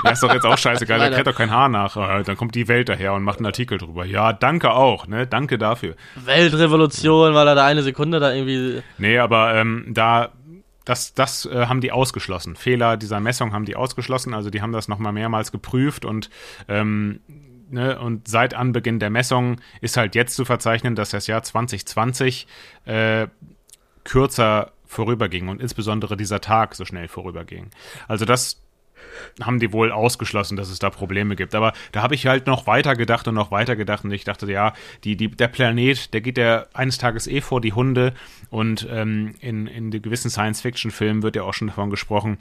ja, 0.04 0.10
ist 0.10 0.22
doch 0.22 0.32
jetzt 0.32 0.46
auch 0.46 0.58
scheißegal, 0.58 0.98
da 0.98 1.10
kehrt 1.10 1.26
doch 1.26 1.34
kein 1.34 1.50
Haar 1.50 1.68
nach. 1.68 1.96
Äh, 1.96 2.22
dann 2.22 2.36
kommt 2.36 2.54
die 2.54 2.68
Welt 2.68 2.88
daher 2.88 3.14
und 3.14 3.22
macht 3.22 3.38
einen 3.38 3.46
Artikel 3.46 3.78
drüber. 3.78 4.04
Ja, 4.04 4.32
danke 4.32 4.72
auch, 4.72 5.06
ne? 5.06 5.26
Danke 5.26 5.58
dafür. 5.58 5.94
Weltrevolution, 6.16 7.34
weil 7.34 7.48
er 7.48 7.54
da 7.54 7.66
eine 7.66 7.82
Sekunde 7.82 8.20
da 8.20 8.32
irgendwie. 8.32 8.82
Nee, 8.98 9.18
aber 9.18 9.54
ähm, 9.54 9.86
da 9.88 10.32
das, 10.86 11.14
das 11.14 11.46
äh, 11.46 11.66
haben 11.66 11.80
die 11.80 11.92
ausgeschlossen. 11.92 12.56
Fehler 12.56 12.96
dieser 12.96 13.20
Messung 13.20 13.52
haben 13.52 13.64
die 13.64 13.76
ausgeschlossen. 13.76 14.32
Also 14.32 14.50
die 14.50 14.62
haben 14.62 14.72
das 14.72 14.88
nochmal 14.88 15.12
mehrmals 15.12 15.50
geprüft 15.52 16.04
und 16.04 16.30
ähm, 16.68 17.20
ne, 17.70 17.98
und 17.98 18.28
seit 18.28 18.54
Anbeginn 18.54 19.00
der 19.00 19.10
Messung 19.10 19.60
ist 19.80 19.96
halt 19.96 20.14
jetzt 20.14 20.36
zu 20.36 20.44
verzeichnen, 20.44 20.94
dass 20.94 21.10
das 21.10 21.26
Jahr 21.26 21.42
2020 21.42 22.46
äh, 22.84 23.26
kürzer 24.04 24.72
vorüberging 24.86 25.48
und 25.48 25.60
insbesondere 25.60 26.16
dieser 26.16 26.40
Tag 26.40 26.76
so 26.76 26.84
schnell 26.84 27.08
vorüberging. 27.08 27.70
Also 28.06 28.24
das 28.24 28.62
haben 29.42 29.58
die 29.58 29.72
wohl 29.72 29.92
ausgeschlossen, 29.92 30.56
dass 30.56 30.70
es 30.70 30.78
da 30.78 30.90
Probleme 30.90 31.36
gibt. 31.36 31.54
Aber 31.54 31.72
da 31.92 32.02
habe 32.02 32.14
ich 32.14 32.26
halt 32.26 32.46
noch 32.46 32.66
weiter 32.66 32.94
gedacht 32.94 33.28
und 33.28 33.34
noch 33.34 33.50
weiter 33.50 33.76
gedacht 33.76 34.04
und 34.04 34.12
ich 34.12 34.24
dachte, 34.24 34.50
ja, 34.50 34.72
die, 35.04 35.16
die, 35.16 35.28
der 35.28 35.48
Planet, 35.48 36.12
der 36.12 36.20
geht 36.20 36.38
ja 36.38 36.66
eines 36.74 36.98
Tages 36.98 37.26
eh 37.26 37.40
vor 37.40 37.60
die 37.60 37.72
Hunde 37.72 38.12
und 38.50 38.86
ähm, 38.90 39.34
in, 39.40 39.66
in 39.66 39.90
gewissen 39.90 40.30
Science-Fiction-Filmen 40.30 41.22
wird 41.22 41.36
ja 41.36 41.42
auch 41.42 41.54
schon 41.54 41.68
davon 41.68 41.90
gesprochen, 41.90 42.38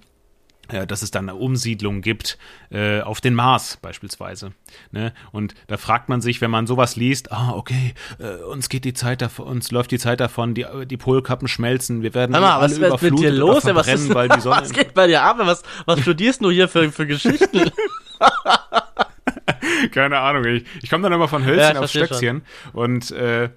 dass 0.87 1.01
es 1.01 1.11
dann 1.11 1.29
eine 1.29 1.37
Umsiedlung 1.37 2.01
gibt 2.01 2.37
äh, 2.71 3.01
auf 3.01 3.21
den 3.21 3.33
Mars 3.33 3.77
beispielsweise. 3.81 4.51
Ne? 4.91 5.13
Und 5.31 5.55
da 5.67 5.77
fragt 5.77 6.09
man 6.09 6.21
sich, 6.21 6.41
wenn 6.41 6.51
man 6.51 6.67
sowas 6.67 6.95
liest, 6.95 7.31
ah, 7.31 7.53
okay, 7.53 7.93
äh, 8.19 8.43
uns 8.43 8.69
geht 8.69 8.85
die 8.85 8.93
Zeit 8.93 9.21
davon, 9.21 9.47
uns 9.47 9.71
läuft 9.71 9.91
die 9.91 9.99
Zeit 9.99 10.19
davon, 10.19 10.53
die, 10.53 10.65
die 10.85 10.97
Polkappen 10.97 11.47
schmelzen, 11.47 12.01
wir 12.01 12.13
werden 12.13 12.31
mal, 12.31 12.43
alle 12.43 12.63
was 12.63 12.77
überflutet 12.77 13.11
mit 13.11 13.19
dir 13.19 13.31
los? 13.31 13.65
Was, 13.65 13.87
ist, 13.87 14.13
weil 14.13 14.29
die 14.29 14.41
Sonne 14.41 14.61
was 14.61 14.71
geht 14.71 14.93
bei 14.93 15.07
dir 15.07 15.21
ab? 15.21 15.37
Was, 15.39 15.63
was 15.85 15.99
studierst 16.01 16.43
du 16.43 16.51
hier 16.51 16.67
für, 16.67 16.91
für 16.91 17.07
Geschichten? 17.07 17.71
Keine 19.91 20.19
Ahnung, 20.19 20.45
ich, 20.45 20.65
ich 20.81 20.89
komme 20.89 21.03
dann 21.03 21.13
immer 21.13 21.27
von 21.27 21.45
Hölzchen 21.45 21.75
ja, 21.75 21.81
auf 21.81 21.89
Stöckchen 21.89 22.43
schon. 22.71 22.79
und 22.79 23.11
äh, 23.11 23.49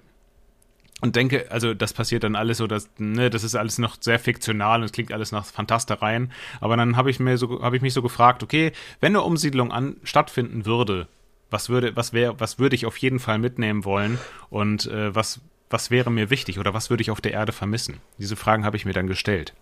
und 1.01 1.15
denke, 1.15 1.51
also 1.51 1.73
das 1.73 1.93
passiert 1.93 2.23
dann 2.23 2.35
alles 2.35 2.57
so, 2.57 2.67
dass, 2.67 2.89
ne, 2.97 3.29
das 3.29 3.43
ist 3.43 3.55
alles 3.55 3.77
noch 3.77 3.97
sehr 3.99 4.19
fiktional 4.19 4.79
und 4.79 4.85
es 4.85 4.91
klingt 4.91 5.13
alles 5.13 5.31
nach 5.31 5.45
Fantastereien. 5.45 6.31
Aber 6.59 6.75
dann 6.77 6.97
habe 6.97 7.09
ich 7.09 7.19
mir 7.19 7.37
so, 7.37 7.61
habe 7.61 7.75
ich 7.75 7.81
mich 7.81 7.93
so 7.93 8.01
gefragt, 8.01 8.43
okay, 8.43 8.71
wenn 8.99 9.15
eine 9.15 9.21
Umsiedlung 9.21 9.71
an, 9.71 9.95
stattfinden 10.03 10.65
würde, 10.65 11.07
was 11.49 11.69
würde, 11.69 11.95
was 11.95 12.13
wäre, 12.13 12.39
was 12.39 12.59
würde 12.59 12.75
ich 12.75 12.85
auf 12.85 12.97
jeden 12.97 13.19
Fall 13.19 13.39
mitnehmen 13.39 13.85
wollen 13.85 14.19
und 14.49 14.85
äh, 14.87 15.13
was, 15.15 15.41
was 15.69 15.89
wäre 15.89 16.11
mir 16.11 16.29
wichtig 16.29 16.59
oder 16.59 16.73
was 16.73 16.89
würde 16.89 17.01
ich 17.01 17.11
auf 17.11 17.21
der 17.21 17.33
Erde 17.33 17.51
vermissen? 17.51 17.97
Diese 18.17 18.35
Fragen 18.35 18.65
habe 18.65 18.77
ich 18.77 18.85
mir 18.85 18.93
dann 18.93 19.07
gestellt. 19.07 19.53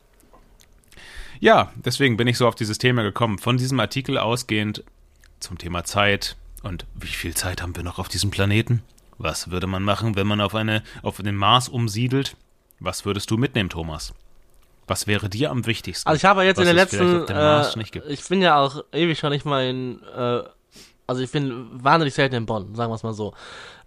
Ja, 1.39 1.71
deswegen 1.75 2.17
bin 2.17 2.27
ich 2.27 2.37
so 2.37 2.47
auf 2.47 2.55
dieses 2.55 2.79
Thema 2.79 3.03
gekommen. 3.03 3.37
Von 3.37 3.57
diesem 3.57 3.79
Artikel 3.79 4.17
ausgehend 4.17 4.83
zum 5.39 5.57
Thema 5.57 5.83
Zeit 5.83 6.35
und 6.63 6.85
wie 6.95 7.07
viel 7.07 7.35
Zeit 7.35 7.61
haben 7.61 7.75
wir 7.75 7.83
noch 7.83 7.99
auf 7.99 8.09
diesem 8.09 8.31
Planeten? 8.31 8.81
Was 9.17 9.49
würde 9.49 9.67
man 9.67 9.83
machen, 9.83 10.15
wenn 10.15 10.27
man 10.27 10.41
auf, 10.41 10.53
eine, 10.55 10.83
auf 11.01 11.17
den 11.17 11.35
Mars 11.35 11.69
umsiedelt? 11.69 12.35
Was 12.79 13.05
würdest 13.05 13.31
du 13.31 13.37
mitnehmen, 13.37 13.69
Thomas? 13.69 14.13
Was 14.85 15.07
wäre 15.07 15.27
dir 15.27 15.51
am 15.51 15.65
wichtigsten? 15.65 16.07
Also 16.07 16.17
ich 16.17 16.25
habe 16.25 16.43
jetzt 16.43 16.59
in 16.59 16.65
den 16.65 16.75
letzten, 16.75 17.27
äh, 17.27 17.63
ich 18.07 18.27
bin 18.27 18.41
ja 18.41 18.57
auch 18.57 18.83
ewig 18.93 19.19
schon 19.19 19.31
nicht 19.31 19.45
mal 19.45 19.65
in, 19.65 20.01
äh, 20.15 20.43
also 21.07 21.21
ich 21.21 21.31
bin 21.31 21.67
wahnsinnig 21.71 22.13
selten 22.13 22.35
in 22.35 22.45
Bonn, 22.45 22.73
sagen 22.73 22.91
wir 22.91 22.95
es 22.95 23.03
mal 23.03 23.13
so. 23.13 23.33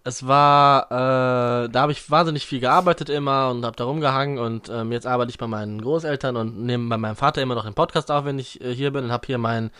Es 0.02 0.26
war, 0.26 0.86
äh, 0.90 1.68
da 1.68 1.80
habe 1.82 1.92
ich 1.92 2.10
wahnsinnig 2.10 2.46
viel 2.46 2.60
gearbeitet 2.60 3.08
immer 3.10 3.50
und 3.50 3.64
habe 3.64 3.76
da 3.76 3.84
rumgehangen 3.84 4.38
und 4.38 4.68
ähm, 4.70 4.92
jetzt 4.92 5.06
arbeite 5.06 5.30
ich 5.30 5.38
bei 5.38 5.46
meinen 5.46 5.80
Großeltern 5.80 6.36
und 6.36 6.64
nehme 6.64 6.88
bei 6.88 6.96
meinem 6.96 7.16
Vater 7.16 7.40
immer 7.40 7.54
noch 7.54 7.64
den 7.64 7.74
Podcast 7.74 8.10
auf, 8.10 8.24
wenn 8.24 8.38
ich 8.38 8.60
äh, 8.62 8.74
hier 8.74 8.90
bin 8.92 9.04
und 9.04 9.12
habe 9.12 9.26
hier 9.26 9.38
mein 9.38 9.70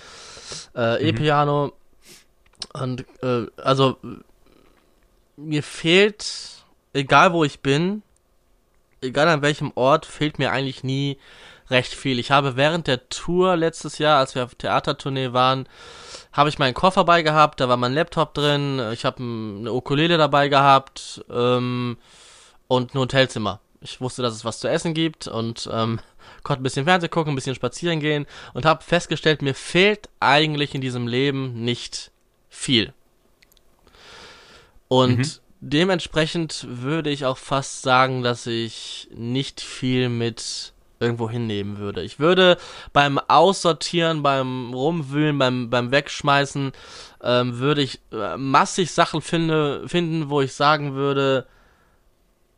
äh, 0.75 1.09
E-Piano 1.09 1.73
mhm. 2.75 2.81
und 2.83 3.05
äh, 3.23 3.47
also 3.63 3.97
mir 5.45 5.63
fehlt, 5.63 6.65
egal 6.93 7.33
wo 7.33 7.45
ich 7.45 7.61
bin, 7.61 8.03
egal 9.01 9.29
an 9.29 9.43
welchem 9.43 9.73
Ort, 9.75 10.07
fehlt 10.07 10.39
mir 10.39 10.53
eigentlich 10.53 10.85
nie 10.85 11.19
recht 11.71 11.95
viel. 11.95 12.19
Ich 12.19 12.31
habe 12.31 12.57
während 12.57 12.87
der 12.87 13.09
Tour 13.09 13.57
letztes 13.57 13.99
Jahr, 13.99 14.19
als 14.19 14.35
wir 14.35 14.45
auf 14.45 14.55
Theatertournee 14.55 15.33
waren, 15.33 15.69
habe 16.33 16.49
ich 16.49 16.59
meinen 16.59 16.75
Koffer 16.75 17.05
bei 17.05 17.23
gehabt, 17.23 17.61
da 17.61 17.69
war 17.69 17.77
mein 17.77 17.95
Laptop 17.95 18.35
drin, 18.35 18.81
ich 18.93 19.05
habe 19.05 19.23
eine 19.23 19.73
Ukulele 19.73 20.19
dabei 20.19 20.49
gehabt 20.49 21.25
ähm, 21.31 21.97
und 22.69 22.95
ein 22.95 22.99
Hotelzimmer. 22.99 23.61
Ich 23.81 24.01
wusste, 24.01 24.23
dass 24.23 24.35
es 24.35 24.45
was 24.45 24.61
zu 24.61 24.69
essen 24.69 24.95
gibt 24.95 25.27
und 25.27 25.69
ähm, 25.73 26.01
konnte 26.43 26.61
ein 26.61 26.65
bisschen 26.65 26.85
Fernsehen 26.85 27.11
gucken, 27.11 27.33
ein 27.33 27.37
bisschen 27.37 27.55
spazieren 27.55 28.01
gehen 28.01 28.27
und 28.53 28.65
habe 28.65 28.85
festgestellt, 28.85 29.43
mir 29.43 29.55
fehlt 29.55 30.09
eigentlich 30.21 30.75
in 30.75 30.81
diesem 30.81 31.07
Leben 31.07 31.65
nicht 31.65 32.11
viel. 32.49 32.93
Und 34.91 35.19
mhm. 35.19 35.27
dementsprechend 35.61 36.67
würde 36.69 37.11
ich 37.11 37.25
auch 37.25 37.39
fast 37.39 37.83
sagen, 37.83 38.25
dass 38.25 38.49
ich 38.49 39.09
nicht 39.15 39.61
viel 39.61 40.09
mit 40.09 40.73
irgendwo 40.99 41.31
hinnehmen 41.31 41.79
würde. 41.79 42.03
Ich 42.03 42.19
würde 42.19 42.59
beim 42.93 43.19
Aussortieren, 43.19 44.25
beim 44.25 44.75
Rumwühlen, 44.75 45.39
beim, 45.39 45.71
beim 45.71 45.93
Wegschmeißen, 45.93 46.73
ähm, 47.23 47.59
würde 47.61 47.83
ich 47.83 48.01
äh, 48.13 48.37
massig 48.37 48.91
Sachen 48.91 49.23
finde, 49.23 49.89
finden, 49.89 50.29
wo 50.29 50.41
ich 50.41 50.55
sagen 50.55 50.95
würde, 50.95 51.47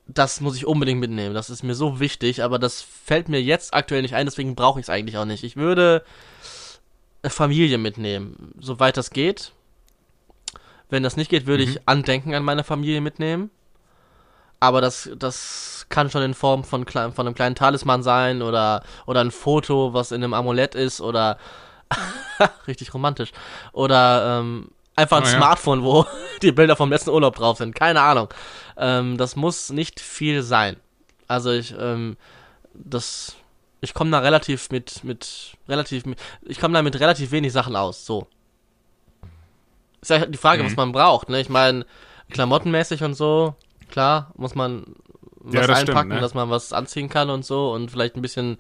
das 0.06 0.40
muss 0.40 0.56
ich 0.56 0.66
unbedingt 0.66 1.00
mitnehmen. 1.00 1.34
Das 1.34 1.50
ist 1.50 1.62
mir 1.62 1.74
so 1.74 2.00
wichtig, 2.00 2.42
aber 2.42 2.58
das 2.58 2.80
fällt 2.80 3.28
mir 3.28 3.42
jetzt 3.42 3.74
aktuell 3.74 4.00
nicht 4.00 4.14
ein, 4.14 4.26
deswegen 4.26 4.54
brauche 4.54 4.80
ich 4.80 4.86
es 4.86 4.90
eigentlich 4.90 5.18
auch 5.18 5.26
nicht. 5.26 5.44
Ich 5.44 5.56
würde 5.56 6.02
Familie 7.24 7.76
mitnehmen, 7.76 8.54
soweit 8.58 8.96
das 8.96 9.10
geht. 9.10 9.52
Wenn 10.92 11.02
das 11.02 11.16
nicht 11.16 11.30
geht, 11.30 11.46
würde 11.46 11.64
mhm. 11.64 11.70
ich 11.70 11.88
Andenken 11.88 12.34
an 12.34 12.44
meine 12.44 12.64
Familie 12.64 13.00
mitnehmen. 13.00 13.50
Aber 14.60 14.82
das, 14.82 15.08
das 15.16 15.86
kann 15.88 16.10
schon 16.10 16.22
in 16.22 16.34
Form 16.34 16.64
von, 16.64 16.86
von 16.86 17.12
einem 17.18 17.34
kleinen 17.34 17.54
Talisman 17.54 18.02
sein 18.02 18.42
oder, 18.42 18.82
oder 19.06 19.22
ein 19.22 19.30
Foto, 19.30 19.94
was 19.94 20.12
in 20.12 20.22
einem 20.22 20.34
Amulett 20.34 20.74
ist 20.74 21.00
oder 21.00 21.38
richtig 22.66 22.92
romantisch. 22.92 23.32
Oder 23.72 24.40
ähm, 24.40 24.68
einfach 24.94 25.16
ein 25.16 25.22
oh, 25.22 25.28
ja. 25.28 25.36
Smartphone, 25.38 25.82
wo 25.82 26.04
die 26.42 26.52
Bilder 26.52 26.76
vom 26.76 26.90
letzten 26.90 27.08
Urlaub 27.08 27.36
drauf 27.36 27.56
sind. 27.56 27.74
Keine 27.74 28.02
Ahnung. 28.02 28.28
Ähm, 28.76 29.16
das 29.16 29.34
muss 29.34 29.70
nicht 29.70 29.98
viel 29.98 30.42
sein. 30.42 30.76
Also 31.26 31.52
ich, 31.52 31.74
ähm, 31.80 32.18
das, 32.74 33.34
ich 33.80 33.94
komme 33.94 34.10
da 34.10 34.18
relativ 34.18 34.68
mit, 34.70 35.02
mit, 35.04 35.56
relativ, 35.70 36.04
mit, 36.04 36.18
ich 36.42 36.60
komme 36.60 36.74
da 36.74 36.82
mit 36.82 37.00
relativ 37.00 37.30
wenig 37.30 37.54
Sachen 37.54 37.76
aus. 37.76 38.04
So. 38.04 38.26
Ist 40.02 40.10
ja 40.10 40.26
die 40.26 40.38
Frage, 40.38 40.62
mhm. 40.62 40.66
was 40.66 40.76
man 40.76 40.92
braucht. 40.92 41.28
Ne? 41.28 41.40
Ich 41.40 41.48
meine, 41.48 41.86
klamottenmäßig 42.30 43.02
und 43.04 43.14
so, 43.14 43.54
klar, 43.90 44.32
muss 44.36 44.54
man 44.54 44.84
was 45.44 45.54
ja, 45.54 45.66
das 45.66 45.80
einpacken, 45.80 45.98
stimmt, 45.98 46.14
ne? 46.14 46.20
dass 46.20 46.34
man 46.34 46.50
was 46.50 46.72
anziehen 46.72 47.08
kann 47.08 47.30
und 47.30 47.44
so 47.44 47.72
und 47.72 47.90
vielleicht 47.90 48.16
ein 48.16 48.22
bisschen 48.22 48.58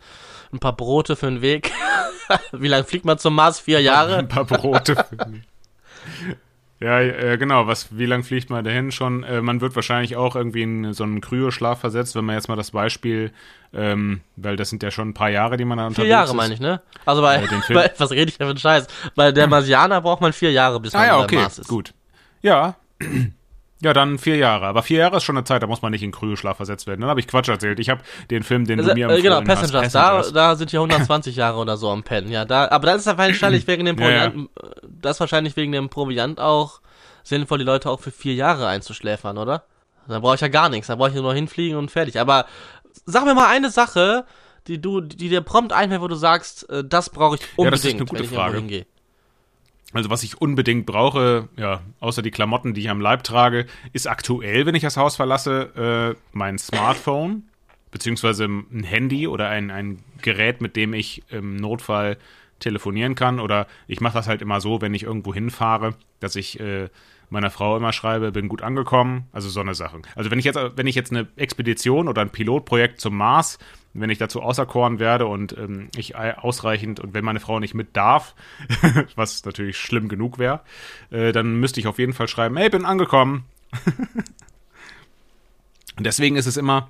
ein 0.52 0.58
paar 0.58 0.74
Brote 0.74 1.16
für 1.16 1.26
den 1.26 1.42
Weg. 1.42 1.70
Wie 2.52 2.68
lange 2.68 2.84
fliegt 2.84 3.04
man 3.04 3.18
zum 3.18 3.34
Mars? 3.34 3.60
Vier 3.60 3.80
Jahre? 3.80 4.16
ein 4.16 4.28
paar 4.28 4.44
Brote 4.44 4.96
für 4.96 5.16
den 5.16 5.34
Weg. 6.26 6.38
Ja, 6.82 7.00
äh, 7.00 7.38
genau. 7.38 7.66
Was, 7.66 7.96
wie 7.96 8.06
lange 8.06 8.24
fliegt 8.24 8.50
man 8.50 8.64
dahin 8.64 8.90
schon? 8.90 9.22
Äh, 9.22 9.40
man 9.40 9.60
wird 9.60 9.76
wahrscheinlich 9.76 10.16
auch 10.16 10.34
irgendwie 10.34 10.62
in 10.62 10.92
so 10.92 11.04
einen 11.04 11.20
Kryoschlaf 11.20 11.78
versetzt, 11.78 12.16
wenn 12.16 12.24
man 12.24 12.34
jetzt 12.34 12.48
mal 12.48 12.56
das 12.56 12.72
Beispiel, 12.72 13.30
ähm, 13.72 14.20
weil 14.36 14.56
das 14.56 14.70
sind 14.70 14.82
ja 14.82 14.90
schon 14.90 15.10
ein 15.10 15.14
paar 15.14 15.30
Jahre, 15.30 15.56
die 15.56 15.64
man 15.64 15.78
da 15.78 15.86
unterwegs 15.86 16.06
Vier 16.06 16.10
Jahre 16.10 16.34
meine 16.34 16.54
ich, 16.54 16.60
ne? 16.60 16.80
Also 17.06 17.22
bei, 17.22 17.36
äh, 17.36 17.48
bei 17.74 17.92
was 17.96 18.10
rede 18.10 18.30
ich 18.30 18.38
da 18.38 18.46
für 18.46 18.50
einen 18.50 18.58
Scheiß? 18.58 18.88
Bei 19.14 19.30
der 19.30 19.46
Marsianer 19.46 20.00
braucht 20.00 20.20
man 20.20 20.32
vier 20.32 20.50
Jahre, 20.50 20.80
bis 20.80 20.92
man 20.92 21.02
ah, 21.02 21.06
ja, 21.06 21.18
okay, 21.20 21.36
Mars 21.36 21.58
ist. 21.58 21.68
gut. 21.68 21.94
Ja, 22.42 22.76
ja, 23.82 23.92
dann 23.92 24.18
vier 24.18 24.36
Jahre. 24.36 24.66
Aber 24.66 24.82
vier 24.82 24.98
Jahre 24.98 25.16
ist 25.16 25.24
schon 25.24 25.36
eine 25.36 25.44
Zeit, 25.44 25.62
da 25.62 25.66
muss 25.66 25.82
man 25.82 25.90
nicht 25.90 26.02
in 26.02 26.12
Kryoschlaf 26.12 26.56
versetzt 26.56 26.86
werden. 26.86 27.00
Dann 27.00 27.10
habe 27.10 27.20
ich 27.20 27.26
Quatsch 27.26 27.48
erzählt. 27.48 27.80
Ich 27.80 27.90
habe 27.90 28.00
den 28.30 28.44
Film, 28.44 28.64
den 28.64 28.78
also, 28.78 28.90
du 28.90 28.94
mir 28.94 29.10
äh, 29.10 29.20
Genau, 29.20 29.40
Passengers. 29.40 29.86
Hast, 29.86 29.92
Passengers. 29.92 30.32
Da, 30.32 30.50
da 30.50 30.56
sind 30.56 30.70
ja 30.70 30.80
120 30.80 31.34
Jahre 31.34 31.58
oder 31.58 31.76
so 31.76 31.90
am 31.90 32.04
Pennen. 32.04 32.30
Ja, 32.30 32.44
da, 32.44 32.68
aber 32.68 32.86
das 32.86 33.06
ist 33.06 33.18
wahrscheinlich 33.18 33.66
wegen 33.66 33.84
dem 33.84 33.96
Proviant, 33.96 34.36
ja, 34.36 34.40
ja. 34.40 34.70
das 35.00 35.18
wahrscheinlich 35.18 35.56
wegen 35.56 35.72
dem 35.72 35.88
Proviant 35.88 36.40
auch 36.40 36.80
sinnvoll, 37.24 37.58
die 37.58 37.64
Leute 37.64 37.90
auch 37.90 38.00
für 38.00 38.12
vier 38.12 38.34
Jahre 38.34 38.68
einzuschläfern, 38.68 39.36
oder? 39.36 39.64
Da 40.08 40.20
brauche 40.20 40.34
ich 40.36 40.40
ja 40.40 40.48
gar 40.48 40.68
nichts. 40.68 40.86
Da 40.86 40.96
brauche 40.96 41.10
ich 41.10 41.14
nur 41.14 41.34
hinfliegen 41.34 41.76
und 41.76 41.90
fertig. 41.90 42.20
Aber 42.20 42.46
sag 43.04 43.24
mir 43.24 43.34
mal 43.34 43.48
eine 43.48 43.70
Sache, 43.70 44.24
die 44.66 44.80
du, 44.80 45.00
die 45.00 45.28
dir 45.28 45.40
prompt 45.40 45.72
einfällt, 45.72 46.02
wo 46.02 46.08
du 46.08 46.14
sagst, 46.14 46.68
äh, 46.70 46.84
das 46.84 47.10
brauche 47.10 47.36
ich 47.36 47.42
unbedingt, 47.56 47.64
ja, 47.64 47.70
das 47.70 47.84
ist 47.84 47.94
eine 47.94 48.04
gute 48.04 48.14
wenn 48.14 48.24
ich 48.24 48.30
Frage. 48.30 48.56
hingehe. 48.58 48.86
Also 49.92 50.10
was 50.10 50.22
ich 50.22 50.40
unbedingt 50.40 50.86
brauche, 50.86 51.48
ja, 51.56 51.82
außer 52.00 52.22
die 52.22 52.30
Klamotten, 52.30 52.74
die 52.74 52.82
ich 52.82 52.90
am 52.90 53.00
Leib 53.00 53.24
trage, 53.24 53.66
ist 53.92 54.06
aktuell, 54.06 54.66
wenn 54.66 54.74
ich 54.74 54.82
das 54.82 54.96
Haus 54.96 55.16
verlasse, 55.16 56.16
äh, 56.16 56.20
mein 56.32 56.58
Smartphone, 56.58 57.44
beziehungsweise 57.90 58.44
ein 58.44 58.84
Handy 58.84 59.28
oder 59.28 59.48
ein, 59.48 59.70
ein 59.70 59.98
Gerät, 60.22 60.60
mit 60.60 60.76
dem 60.76 60.94
ich 60.94 61.22
im 61.30 61.56
Notfall 61.56 62.16
telefonieren 62.58 63.14
kann. 63.14 63.38
Oder 63.38 63.66
ich 63.86 64.00
mache 64.00 64.14
das 64.14 64.28
halt 64.28 64.40
immer 64.40 64.60
so, 64.60 64.80
wenn 64.80 64.94
ich 64.94 65.02
irgendwo 65.02 65.34
hinfahre, 65.34 65.94
dass 66.20 66.36
ich 66.36 66.58
äh, 66.58 66.88
meiner 67.32 67.50
Frau 67.50 67.76
immer 67.76 67.92
schreibe, 67.92 68.30
bin 68.30 68.48
gut 68.48 68.62
angekommen. 68.62 69.26
Also 69.32 69.48
so 69.48 69.60
eine 69.60 69.74
Sache. 69.74 70.02
Also 70.14 70.30
wenn 70.30 70.38
ich 70.38 70.44
jetzt, 70.44 70.58
wenn 70.76 70.86
ich 70.86 70.94
jetzt 70.94 71.10
eine 71.10 71.26
Expedition 71.36 72.06
oder 72.08 72.20
ein 72.22 72.30
Pilotprojekt 72.30 73.00
zum 73.00 73.16
Mars, 73.16 73.58
wenn 73.94 74.10
ich 74.10 74.18
dazu 74.18 74.42
auserkoren 74.42 74.98
werde 75.00 75.26
und 75.26 75.56
ähm, 75.56 75.88
ich 75.96 76.14
ausreichend 76.16 77.00
und 77.00 77.14
wenn 77.14 77.24
meine 77.24 77.40
Frau 77.40 77.58
nicht 77.58 77.74
mit 77.74 77.96
darf, 77.96 78.34
was 79.16 79.44
natürlich 79.44 79.78
schlimm 79.78 80.08
genug 80.08 80.38
wäre, 80.38 80.60
äh, 81.10 81.32
dann 81.32 81.56
müsste 81.56 81.80
ich 81.80 81.86
auf 81.86 81.98
jeden 81.98 82.12
Fall 82.12 82.28
schreiben, 82.28 82.56
hey, 82.56 82.68
bin 82.68 82.84
angekommen. 82.84 83.44
und 85.96 86.06
deswegen 86.06 86.36
ist 86.36 86.46
es 86.46 86.56
immer, 86.56 86.88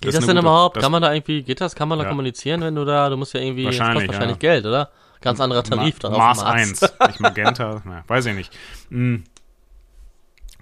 Geht 0.00 0.08
das, 0.08 0.14
das 0.14 0.26
denn 0.26 0.36
gute, 0.36 0.46
überhaupt? 0.46 0.76
Das, 0.76 0.82
kann 0.82 0.92
man 0.92 1.02
da 1.02 1.12
irgendwie, 1.12 1.42
geht 1.42 1.60
das? 1.60 1.74
Kann 1.74 1.88
man 1.88 1.98
da 1.98 2.04
ja. 2.04 2.10
kommunizieren, 2.10 2.62
wenn 2.62 2.74
du 2.74 2.84
da, 2.84 3.10
du 3.10 3.16
musst 3.16 3.34
ja 3.34 3.40
irgendwie, 3.40 3.66
wahrscheinlich, 3.66 3.94
das 3.94 3.94
kostet 3.94 4.14
wahrscheinlich 4.14 4.42
ja. 4.42 4.52
Geld, 4.52 4.66
oder? 4.66 4.90
Ganz 5.20 5.40
anderer 5.40 5.62
Tarif 5.62 5.96
Ma 6.02 6.08
dann 6.08 6.12
Mars, 6.12 6.38
Mars 6.38 6.50
1, 6.50 6.80
nicht 7.08 7.20
Magenta, 7.20 7.82
na, 7.86 8.04
weiß 8.06 8.26
ich 8.26 8.34
nicht. 8.34 8.56
Hm. 8.90 9.24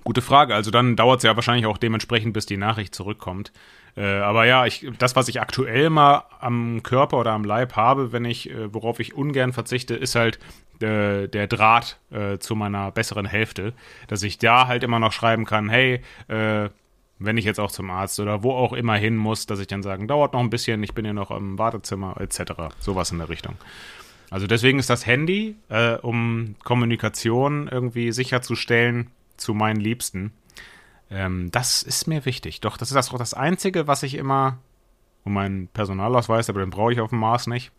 Gute 0.05 0.23
Frage. 0.23 0.55
Also 0.55 0.71
dann 0.71 0.97
dauert 0.97 1.19
es 1.19 1.25
ja 1.25 1.37
wahrscheinlich 1.37 1.67
auch 1.67 1.77
dementsprechend, 1.77 2.33
bis 2.33 2.47
die 2.47 2.57
Nachricht 2.57 2.95
zurückkommt. 2.95 3.53
Äh, 3.97 4.07
aber 4.21 4.47
ja, 4.47 4.65
ich, 4.65 4.91
das, 4.99 5.17
was 5.17 5.29
ich 5.29 5.41
aktuell 5.41 5.91
mal 5.91 6.25
am 6.41 6.83
Körper 6.83 7.19
oder 7.19 7.33
am 7.33 7.45
Leib 7.45 7.77
habe, 7.77 8.13
wenn 8.13 8.25
ich, 8.25 8.49
äh, 8.49 8.73
worauf 8.73 9.01
ich 9.01 9.15
ungern 9.15 9.53
verzichte, 9.53 9.95
ist 9.95 10.15
halt 10.15 10.39
äh, 10.81 11.29
der 11.29 11.47
Draht 11.47 11.99
äh, 12.11 12.39
zu 12.39 12.55
meiner 12.55 12.91
besseren 12.91 13.27
Hälfte. 13.27 13.75
Dass 14.07 14.23
ich 14.23 14.39
da 14.39 14.67
halt 14.67 14.83
immer 14.83 14.99
noch 14.99 15.13
schreiben 15.13 15.45
kann, 15.45 15.69
hey, 15.69 16.01
äh, 16.29 16.71
wenn 17.19 17.37
ich 17.37 17.45
jetzt 17.45 17.59
auch 17.59 17.71
zum 17.71 17.91
Arzt 17.91 18.21
oder 18.21 18.43
wo 18.43 18.53
auch 18.53 18.73
immer 18.73 18.95
hin 18.95 19.17
muss, 19.17 19.47
dass 19.47 19.59
ich 19.59 19.67
dann 19.67 19.83
sagen, 19.83 20.07
dauert 20.07 20.33
noch 20.33 20.41
ein 20.41 20.51
bisschen, 20.51 20.83
ich 20.83 20.95
bin 20.95 21.05
ja 21.05 21.13
noch 21.13 21.31
im 21.31 21.59
Wartezimmer, 21.59 22.21
etc. 22.21 22.53
Sowas 22.79 23.11
in 23.11 23.19
der 23.19 23.29
Richtung. 23.29 23.57
Also 24.31 24.47
deswegen 24.47 24.79
ist 24.79 24.91
das 24.91 25.07
Handy, 25.07 25.57
äh, 25.69 25.95
um 25.95 26.57
Kommunikation 26.63 27.69
irgendwie 27.69 28.13
sicherzustellen 28.13 29.11
zu 29.37 29.55
meinen 29.55 29.81
Liebsten. 29.81 30.33
Ähm, 31.11 31.51
das 31.51 31.83
ist 31.83 32.07
mir 32.07 32.25
wichtig. 32.27 32.61
Doch, 32.61 32.77
das 32.77 32.91
ist 32.91 32.95
das, 32.95 33.13
auch 33.13 33.19
das 33.19 33.33
Einzige, 33.33 33.87
was 33.87 34.03
ich 34.03 34.15
immer, 34.15 34.59
um 35.25 35.33
meinen 35.33 35.69
Personalausweis, 35.69 36.51
aber 36.51 36.61
den 36.61 36.71
brauche 36.71 36.93
ich 36.93 37.01
auf 37.01 37.11
dem 37.11 37.21
Mars 37.21 37.47
nicht. 37.47 37.73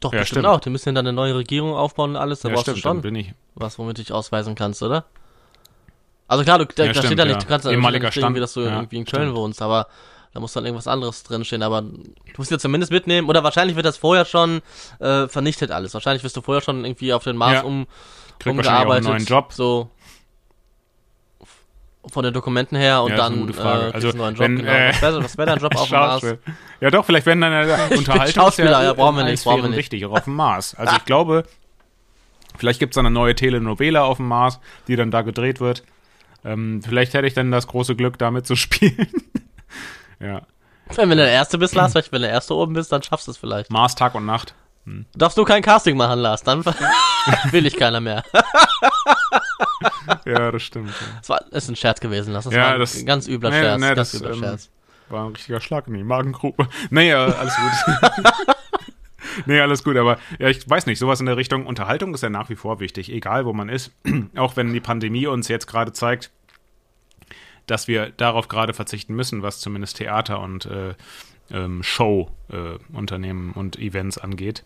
Doch, 0.00 0.12
ja, 0.12 0.20
bestimmt 0.20 0.44
stimmt. 0.44 0.46
auch. 0.46 0.60
Die 0.60 0.70
müssen 0.70 0.90
ja 0.90 0.94
dann 0.94 1.06
eine 1.06 1.14
neue 1.14 1.34
Regierung 1.34 1.74
aufbauen 1.74 2.10
und 2.10 2.16
alles. 2.16 2.40
Da 2.40 2.48
ja, 2.48 2.54
brauchst 2.54 2.64
stimmt, 2.64 2.78
du 2.78 2.82
schon 2.82 3.02
bin 3.02 3.14
ich. 3.16 3.34
was, 3.54 3.78
womit 3.78 3.98
du 3.98 4.02
dich 4.02 4.12
ausweisen 4.12 4.54
kannst, 4.54 4.82
oder? 4.82 5.04
Also 6.28 6.44
klar, 6.44 6.58
du, 6.58 6.66
da, 6.66 6.84
ja, 6.84 6.88
da 6.88 6.94
stimmt, 6.94 7.06
steht 7.06 7.18
da 7.18 7.24
nicht, 7.24 7.42
du 7.42 7.46
kannst 7.46 7.66
ja 7.66 7.72
nicht 7.72 8.16
irgendwie, 8.16 8.40
dass 8.40 8.52
du 8.52 8.60
irgendwie 8.60 8.96
in 8.96 9.06
Köln 9.06 9.34
wohnst, 9.34 9.62
aber 9.62 9.88
da 10.34 10.40
muss 10.40 10.52
dann 10.52 10.64
irgendwas 10.64 10.86
anderes 10.86 11.22
drinstehen. 11.22 11.62
Aber 11.62 11.82
du 11.82 12.02
musst 12.36 12.50
ja 12.50 12.58
zumindest 12.58 12.92
mitnehmen, 12.92 13.28
oder 13.28 13.42
wahrscheinlich 13.44 13.76
wird 13.76 13.86
das 13.86 13.96
vorher 13.96 14.24
schon 14.24 14.60
äh, 15.00 15.28
vernichtet 15.28 15.70
alles. 15.70 15.94
Wahrscheinlich 15.94 16.24
wirst 16.24 16.36
du 16.36 16.42
vorher 16.42 16.62
schon 16.62 16.84
irgendwie 16.84 17.12
auf 17.12 17.24
den 17.24 17.36
Mars 17.36 17.54
ja. 17.54 17.62
um, 17.62 17.86
Krieg 18.38 18.52
umgearbeitet. 18.52 19.06
Einen 19.06 19.16
neuen 19.16 19.26
Job. 19.26 19.52
So 19.52 19.90
von 22.10 22.24
den 22.24 22.32
Dokumenten 22.32 22.76
her 22.76 23.02
und 23.02 23.10
ja, 23.10 23.16
dann 23.16 23.48
äh, 23.48 23.60
also 23.60 24.10
neuen 24.10 24.34
Job. 24.34 24.40
Wenn, 24.40 24.56
genau. 24.58 24.70
äh, 24.70 24.92
was 24.92 25.02
wäre 25.02 25.22
wär 25.36 25.46
dein 25.46 25.58
Job 25.58 25.74
auf 25.76 25.88
dem 25.88 25.98
Mars? 25.98 26.36
Ja 26.80 26.90
doch, 26.90 27.04
vielleicht 27.04 27.26
werden 27.26 27.40
dann 27.40 27.52
äh, 27.52 27.94
Unterhaltungsschauspieler, 27.96 28.84
ja, 28.84 28.92
brauchen 28.92 29.16
wir 29.16 29.24
nicht, 29.24 29.44
brauchen 29.44 29.62
wir 29.62 29.68
nicht. 29.68 29.78
Richtig, 29.78 30.06
auch 30.06 30.12
auf 30.12 30.24
dem 30.24 30.36
Mars. 30.36 30.74
Also 30.74 30.96
ich 30.96 31.04
glaube, 31.06 31.44
vielleicht 32.56 32.78
gibt 32.78 32.94
es 32.94 32.98
eine 32.98 33.10
neue 33.10 33.34
Telenovela 33.34 34.04
auf 34.04 34.18
dem 34.18 34.28
Mars, 34.28 34.60
die 34.86 34.96
dann 34.96 35.10
da 35.10 35.22
gedreht 35.22 35.60
wird. 35.60 35.82
Ähm, 36.44 36.80
vielleicht 36.82 37.14
hätte 37.14 37.26
ich 37.26 37.34
dann 37.34 37.50
das 37.50 37.66
große 37.66 37.96
Glück, 37.96 38.18
damit 38.18 38.46
zu 38.46 38.56
spielen. 38.56 39.08
Ja. 40.20 40.42
Wenn 40.96 41.10
du 41.10 41.16
der 41.16 41.30
Erste 41.30 41.58
bist, 41.58 41.74
Lars, 41.74 41.94
wenn 41.94 42.02
du 42.10 42.18
der 42.20 42.30
Erste 42.30 42.54
oben 42.54 42.72
bist, 42.72 42.90
dann 42.92 43.02
schaffst 43.02 43.26
du 43.26 43.32
es 43.32 43.36
vielleicht. 43.36 43.70
Mars, 43.70 43.94
Tag 43.94 44.14
und 44.14 44.24
Nacht. 44.24 44.54
Hm. 44.84 45.04
Darfst 45.14 45.36
du 45.36 45.44
kein 45.44 45.62
Casting 45.62 45.96
machen, 45.96 46.18
Lars, 46.20 46.42
dann 46.42 46.64
will 47.50 47.66
ich 47.66 47.76
keiner 47.76 48.00
mehr. 48.00 48.24
ja, 50.24 50.50
das 50.50 50.62
stimmt. 50.62 50.88
Ja. 50.88 51.06
Das 51.18 51.28
war, 51.28 51.52
ist 51.52 51.68
ein 51.68 51.76
Scherz 51.76 52.00
gewesen, 52.00 52.32
Lars. 52.32 52.44
Das 52.44 52.54
ja, 52.54 52.70
war 52.70 52.78
das, 52.78 52.96
ein 52.96 53.04
ganz 53.04 53.28
übler 53.28 53.50
nee, 53.50 53.60
Scherz. 53.60 53.80
Nee, 53.80 53.94
ganz 53.94 54.12
das, 54.12 54.20
übler 54.20 54.32
ähm, 54.32 54.38
Scherz. 54.38 54.70
War 55.10 55.24
ein 55.24 55.32
richtiger 55.32 55.60
Schlag 55.60 55.86
in 55.88 55.94
die 55.94 56.04
Magengrube. 56.04 56.68
Nee, 56.90 57.10
ja, 57.10 57.26
alles 57.26 57.54
gut. 57.56 58.26
nee, 59.46 59.60
alles 59.60 59.84
gut, 59.84 59.96
aber 59.96 60.18
ja, 60.38 60.48
ich 60.48 60.68
weiß 60.68 60.86
nicht, 60.86 60.98
sowas 60.98 61.20
in 61.20 61.26
der 61.26 61.36
Richtung 61.36 61.66
Unterhaltung 61.66 62.14
ist 62.14 62.22
ja 62.22 62.30
nach 62.30 62.48
wie 62.48 62.56
vor 62.56 62.80
wichtig, 62.80 63.12
egal 63.12 63.44
wo 63.44 63.52
man 63.52 63.68
ist. 63.68 63.92
Auch 64.36 64.56
wenn 64.56 64.72
die 64.72 64.80
Pandemie 64.80 65.26
uns 65.26 65.48
jetzt 65.48 65.66
gerade 65.66 65.92
zeigt, 65.92 66.30
dass 67.68 67.88
wir 67.88 68.10
darauf 68.10 68.48
gerade 68.48 68.74
verzichten 68.74 69.14
müssen, 69.14 69.42
was 69.42 69.60
zumindest 69.60 69.98
Theater 69.98 70.40
und 70.40 70.66
äh, 70.66 70.94
ähm, 71.50 71.82
Show-Unternehmen 71.82 73.52
äh, 73.54 73.58
und 73.58 73.78
Events 73.78 74.18
angeht. 74.18 74.64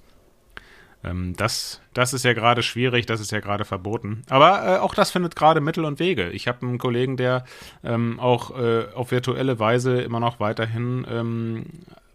Ähm, 1.05 1.35
das, 1.37 1.81
das 1.95 2.13
ist 2.13 2.25
ja 2.25 2.33
gerade 2.33 2.63
schwierig, 2.63 3.07
das 3.07 3.21
ist 3.21 3.33
ja 3.33 3.41
gerade 3.41 3.65
verboten. 3.65 4.23
Aber 4.29 4.67
äh, 4.67 4.79
auch 4.79 4.95
das 4.95 5.11
findet 5.11 5.37
gerade 5.37 5.61
Mittel 5.61 5.85
und 5.85 5.99
Wege. 5.99 6.31
Ich 6.31 6.49
habe 6.49 6.67
einen 6.67 6.79
Kollegen, 6.79 7.17
der 7.17 7.45
ähm, 7.85 8.21
auch 8.21 8.57
äh, 8.59 8.87
auf 8.95 9.11
virtuelle 9.11 9.59
Weise 9.59 10.01
immer 10.01 10.21
noch 10.21 10.41
weiterhin 10.41 11.07
ähm, 11.11 11.67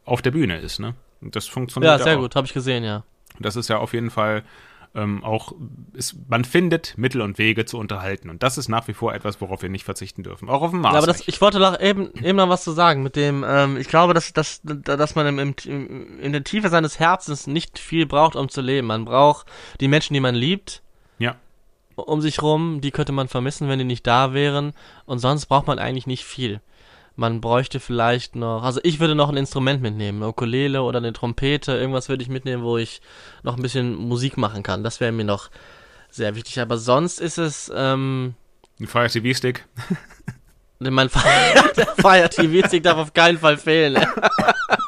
auf 0.05 0.21
der 0.21 0.31
Bühne 0.31 0.59
ist. 0.59 0.79
Ne? 0.79 0.93
Das 1.21 1.47
funktioniert. 1.47 1.99
Ja, 1.99 2.03
sehr 2.03 2.17
auch. 2.17 2.21
gut, 2.21 2.35
habe 2.35 2.47
ich 2.47 2.53
gesehen, 2.53 2.83
ja. 2.83 3.03
Das 3.39 3.55
ist 3.55 3.67
ja 3.67 3.77
auf 3.77 3.93
jeden 3.93 4.09
Fall 4.09 4.43
ähm, 4.97 5.23
auch, 5.23 5.53
ist, 5.93 6.15
man 6.27 6.43
findet 6.43 6.97
Mittel 6.97 7.21
und 7.21 7.37
Wege 7.37 7.65
zu 7.65 7.77
unterhalten. 7.77 8.29
Und 8.29 8.41
das 8.41 8.57
ist 8.57 8.67
nach 8.67 8.87
wie 8.87 8.93
vor 8.93 9.13
etwas, 9.13 9.39
worauf 9.39 9.61
wir 9.61 9.69
nicht 9.69 9.85
verzichten 9.85 10.23
dürfen. 10.23 10.49
Auch 10.49 10.63
auf 10.63 10.71
dem 10.71 10.81
Mars. 10.81 10.93
Ja, 10.93 10.97
aber 10.97 11.07
das, 11.07 11.27
ich 11.27 11.39
wollte 11.39 11.59
noch 11.59 11.79
eben, 11.79 12.11
eben 12.15 12.37
noch 12.37 12.49
was 12.49 12.63
zu 12.63 12.71
sagen 12.71 13.03
mit 13.03 13.15
dem, 13.15 13.45
ähm, 13.47 13.77
ich 13.77 13.87
glaube, 13.87 14.15
dass, 14.15 14.33
dass, 14.33 14.59
dass 14.63 15.15
man 15.15 15.39
im, 15.39 15.55
im, 15.65 16.19
in 16.19 16.31
der 16.31 16.43
Tiefe 16.43 16.69
seines 16.69 16.99
Herzens 16.99 17.45
nicht 17.45 17.77
viel 17.77 18.07
braucht, 18.07 18.35
um 18.35 18.49
zu 18.49 18.61
leben. 18.61 18.87
Man 18.87 19.05
braucht 19.05 19.45
die 19.79 19.87
Menschen, 19.87 20.15
die 20.15 20.19
man 20.19 20.35
liebt. 20.35 20.81
Ja. 21.19 21.35
Um 21.95 22.21
sich 22.21 22.41
rum, 22.41 22.81
die 22.81 22.91
könnte 22.91 23.11
man 23.11 23.27
vermissen, 23.27 23.69
wenn 23.69 23.79
die 23.79 23.85
nicht 23.85 24.07
da 24.07 24.33
wären. 24.33 24.73
Und 25.05 25.19
sonst 25.19 25.45
braucht 25.45 25.67
man 25.67 25.79
eigentlich 25.79 26.07
nicht 26.07 26.25
viel 26.25 26.59
man 27.17 27.41
bräuchte 27.41 27.79
vielleicht 27.79 28.35
noch, 28.35 28.63
also 28.63 28.79
ich 28.83 28.99
würde 28.99 29.15
noch 29.15 29.29
ein 29.29 29.37
Instrument 29.37 29.81
mitnehmen, 29.81 30.19
eine 30.19 30.29
Ukulele 30.29 30.83
oder 30.83 30.99
eine 30.99 31.13
Trompete, 31.13 31.73
irgendwas 31.73 32.09
würde 32.09 32.21
ich 32.21 32.29
mitnehmen, 32.29 32.63
wo 32.63 32.77
ich 32.77 33.01
noch 33.43 33.57
ein 33.57 33.61
bisschen 33.63 33.95
Musik 33.95 34.37
machen 34.37 34.61
kann. 34.63 34.83
Das 34.83 34.99
wäre 34.99 35.11
mir 35.11 35.25
noch 35.25 35.49
sehr 36.11 36.35
wichtig. 36.35 36.59
Aber 36.59 36.77
sonst 36.77 37.19
ist 37.19 37.39
es, 37.39 37.71
ähm, 37.75 38.35
Ein 38.79 38.85
Fire 38.87 39.09
TV 39.09 39.35
Stick. 39.35 39.65
mein 40.79 41.09
Fire, 41.09 41.73
Fire 41.99 42.29
TV 42.29 42.67
Stick 42.67 42.83
darf 42.83 42.97
auf 42.97 43.13
keinen 43.13 43.39
Fall 43.39 43.57
fehlen. 43.57 44.05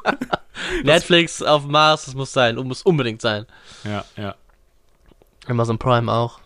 Netflix 0.83 1.41
auf 1.41 1.65
Mars, 1.65 2.05
das 2.05 2.13
muss 2.13 2.31
sein, 2.31 2.55
muss 2.57 2.83
unbedingt 2.83 3.21
sein. 3.21 3.47
Ja, 3.83 4.05
ja. 4.15 4.35
Amazon 5.47 5.79
Prime 5.79 6.11
auch. 6.11 6.39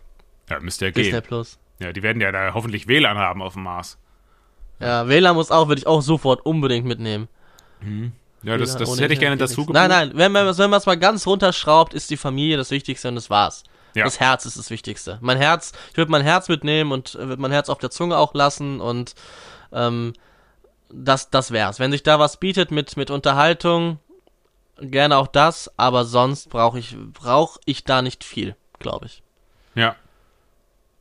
Ja, 0.50 0.62
müsste 0.62 0.86
ja 0.86 0.92
gehen. 0.92 1.04
Disney 1.04 1.22
Plus. 1.22 1.60
Ja, 1.80 1.92
die 1.92 2.04
werden 2.04 2.22
ja 2.22 2.32
da 2.32 2.54
hoffentlich 2.54 2.88
WLAN 2.88 3.18
haben 3.18 3.42
auf 3.42 3.54
dem 3.54 3.64
Mars. 3.64 3.98
Ja, 4.84 5.08
WLAN 5.08 5.36
muss 5.36 5.52
auch, 5.52 5.68
würde 5.68 5.80
ich 5.80 5.88
auch 5.88 6.02
sofort 6.02 6.46
unbedingt 6.46 6.86
mitnehmen. 6.86 7.28
Mhm. 7.82 8.12
Ja, 8.44 8.58
das, 8.58 8.76
das 8.76 9.00
hätte 9.00 9.14
ich 9.14 9.20
gerne 9.20 9.38
dazu 9.38 9.62
gebucht. 9.62 9.74
Nein, 9.74 9.90
nein, 9.90 10.12
wenn 10.16 10.32
man 10.32 10.46
wenn 10.58 10.74
es 10.74 10.86
mal 10.86 10.98
ganz 10.98 11.26
runterschraubt, 11.26 11.94
ist 11.94 12.10
die 12.10 12.18
Familie 12.18 12.58
das 12.58 12.72
Wichtigste 12.72 13.08
und 13.08 13.16
das 13.16 13.30
war's. 13.30 13.64
Ja. 13.96 14.04
Das 14.04 14.20
Herz 14.20 14.46
ist 14.46 14.58
das 14.58 14.70
Wichtigste. 14.70 15.18
Mein 15.22 15.38
Herz, 15.38 15.72
ich 15.92 15.98
würde 15.98 16.12
mein 16.12 16.24
Herz 16.24 16.50
mitnehmen 16.50 16.92
und 16.92 17.16
würde 17.16 17.42
mein 17.42 17.52
Herz 17.52 17.70
auf 17.70 17.78
der 17.78 17.90
Zunge 17.90 18.18
auch 18.18 18.34
lassen 18.34 18.82
und 18.82 19.16
ähm, 19.72 20.14
das, 20.92 21.30
das 21.30 21.52
wär's. 21.52 21.80
Wenn 21.80 21.92
sich 21.92 22.04
da 22.04 22.20
was 22.20 22.38
bietet 22.38 22.72
mit, 22.72 22.98
mit 22.98 23.12
Unterhaltung, 23.12 24.00
gerne 24.82 25.18
auch 25.18 25.28
das, 25.28 25.72
aber 25.78 26.06
sonst 26.06 26.50
brauche 26.50 26.80
ich, 26.80 26.98
brauche 27.14 27.60
ich 27.66 27.84
da 27.86 28.02
nicht 28.02 28.24
viel, 28.24 28.56
glaube 28.80 29.06
ich. 29.06 29.24
Ja, 29.76 29.96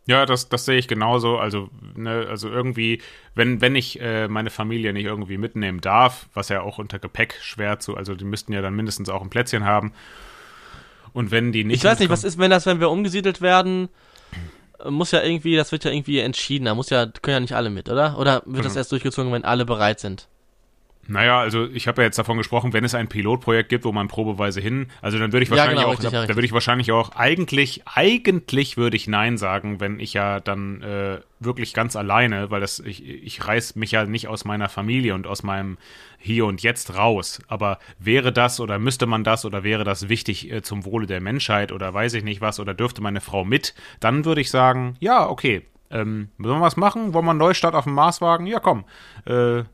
ja, 0.06 0.26
das, 0.26 0.48
das 0.48 0.64
sehe 0.64 0.78
ich 0.78 0.88
genauso. 0.88 1.38
Also, 1.38 1.70
ne, 1.94 2.26
also 2.28 2.48
irgendwie, 2.48 3.00
wenn, 3.34 3.60
wenn 3.60 3.76
ich 3.76 4.00
äh, 4.00 4.28
meine 4.28 4.50
Familie 4.50 4.92
nicht 4.92 5.04
irgendwie 5.04 5.38
mitnehmen 5.38 5.80
darf, 5.80 6.26
was 6.34 6.48
ja 6.48 6.62
auch 6.62 6.78
unter 6.78 6.98
Gepäck 6.98 7.38
schwer 7.40 7.78
zu, 7.78 7.96
also 7.96 8.14
die 8.14 8.24
müssten 8.24 8.52
ja 8.52 8.62
dann 8.62 8.74
mindestens 8.74 9.08
auch 9.08 9.22
ein 9.22 9.30
Plätzchen 9.30 9.64
haben. 9.64 9.92
Und 11.12 11.30
wenn 11.30 11.52
die 11.52 11.64
nicht. 11.64 11.78
Ich 11.78 11.84
weiß 11.84 12.00
nicht, 12.00 12.10
was 12.10 12.24
ist, 12.24 12.38
wenn 12.38 12.50
das, 12.50 12.66
wenn 12.66 12.80
wir 12.80 12.90
umgesiedelt 12.90 13.40
werden, 13.40 13.88
muss 14.88 15.12
ja 15.12 15.22
irgendwie, 15.22 15.56
das 15.56 15.70
wird 15.70 15.84
ja 15.84 15.90
irgendwie 15.90 16.18
entschieden. 16.18 16.64
Da 16.64 16.74
muss 16.74 16.90
ja, 16.90 17.06
können 17.06 17.34
ja 17.34 17.40
nicht 17.40 17.54
alle 17.54 17.70
mit, 17.70 17.88
oder? 17.88 18.18
Oder 18.18 18.42
wird 18.46 18.64
das 18.64 18.72
mhm. 18.72 18.78
erst 18.78 18.92
durchgezogen, 18.92 19.32
wenn 19.32 19.44
alle 19.44 19.64
bereit 19.64 20.00
sind? 20.00 20.28
Naja, 21.08 21.40
also 21.40 21.66
ich 21.66 21.88
habe 21.88 22.02
ja 22.02 22.06
jetzt 22.06 22.18
davon 22.18 22.38
gesprochen, 22.38 22.72
wenn 22.72 22.84
es 22.84 22.94
ein 22.94 23.08
Pilotprojekt 23.08 23.68
gibt, 23.68 23.84
wo 23.84 23.90
man 23.90 24.06
probeweise 24.06 24.60
hin, 24.60 24.86
also 25.00 25.18
dann 25.18 25.32
würde 25.32 25.42
ich 25.42 25.50
wahrscheinlich 25.50 25.80
ja, 25.80 25.82
genau, 25.82 25.88
auch, 25.88 25.98
richtig, 25.98 26.10
da, 26.10 26.26
da 26.26 26.34
würde 26.36 26.46
ich 26.46 26.52
wahrscheinlich 26.52 26.92
auch 26.92 27.16
eigentlich, 27.16 27.82
eigentlich 27.86 28.76
würde 28.76 28.96
ich 28.96 29.08
Nein 29.08 29.36
sagen, 29.36 29.80
wenn 29.80 29.98
ich 29.98 30.12
ja 30.12 30.38
dann 30.38 30.80
äh, 30.82 31.18
wirklich 31.40 31.74
ganz 31.74 31.96
alleine, 31.96 32.52
weil 32.52 32.60
das, 32.60 32.78
ich, 32.78 33.04
ich 33.04 33.46
reiß 33.46 33.74
mich 33.74 33.90
ja 33.90 34.04
nicht 34.04 34.28
aus 34.28 34.44
meiner 34.44 34.68
Familie 34.68 35.14
und 35.16 35.26
aus 35.26 35.42
meinem 35.42 35.76
Hier 36.18 36.46
und 36.46 36.62
Jetzt 36.62 36.96
raus. 36.96 37.42
Aber 37.48 37.80
wäre 37.98 38.32
das 38.32 38.60
oder 38.60 38.78
müsste 38.78 39.06
man 39.06 39.24
das 39.24 39.44
oder 39.44 39.64
wäre 39.64 39.82
das 39.82 40.08
wichtig 40.08 40.52
äh, 40.52 40.62
zum 40.62 40.84
Wohle 40.84 41.08
der 41.08 41.20
Menschheit 41.20 41.72
oder 41.72 41.92
weiß 41.92 42.14
ich 42.14 42.22
nicht 42.22 42.40
was 42.40 42.60
oder 42.60 42.74
dürfte 42.74 43.02
meine 43.02 43.20
Frau 43.20 43.44
mit, 43.44 43.74
dann 43.98 44.24
würde 44.24 44.40
ich 44.40 44.50
sagen, 44.50 44.96
ja, 45.00 45.28
okay, 45.28 45.62
ähm, 45.90 46.28
sollen 46.38 46.58
wir 46.58 46.64
was 46.64 46.76
machen? 46.76 47.12
Wollen 47.12 47.24
wir 47.24 47.30
einen 47.30 47.40
Neustart 47.40 47.74
auf 47.74 47.84
dem 47.84 47.94
Mars 47.94 48.20
wagen? 48.20 48.46
Ja, 48.46 48.60
komm. 48.60 48.84
Äh, 49.26 49.64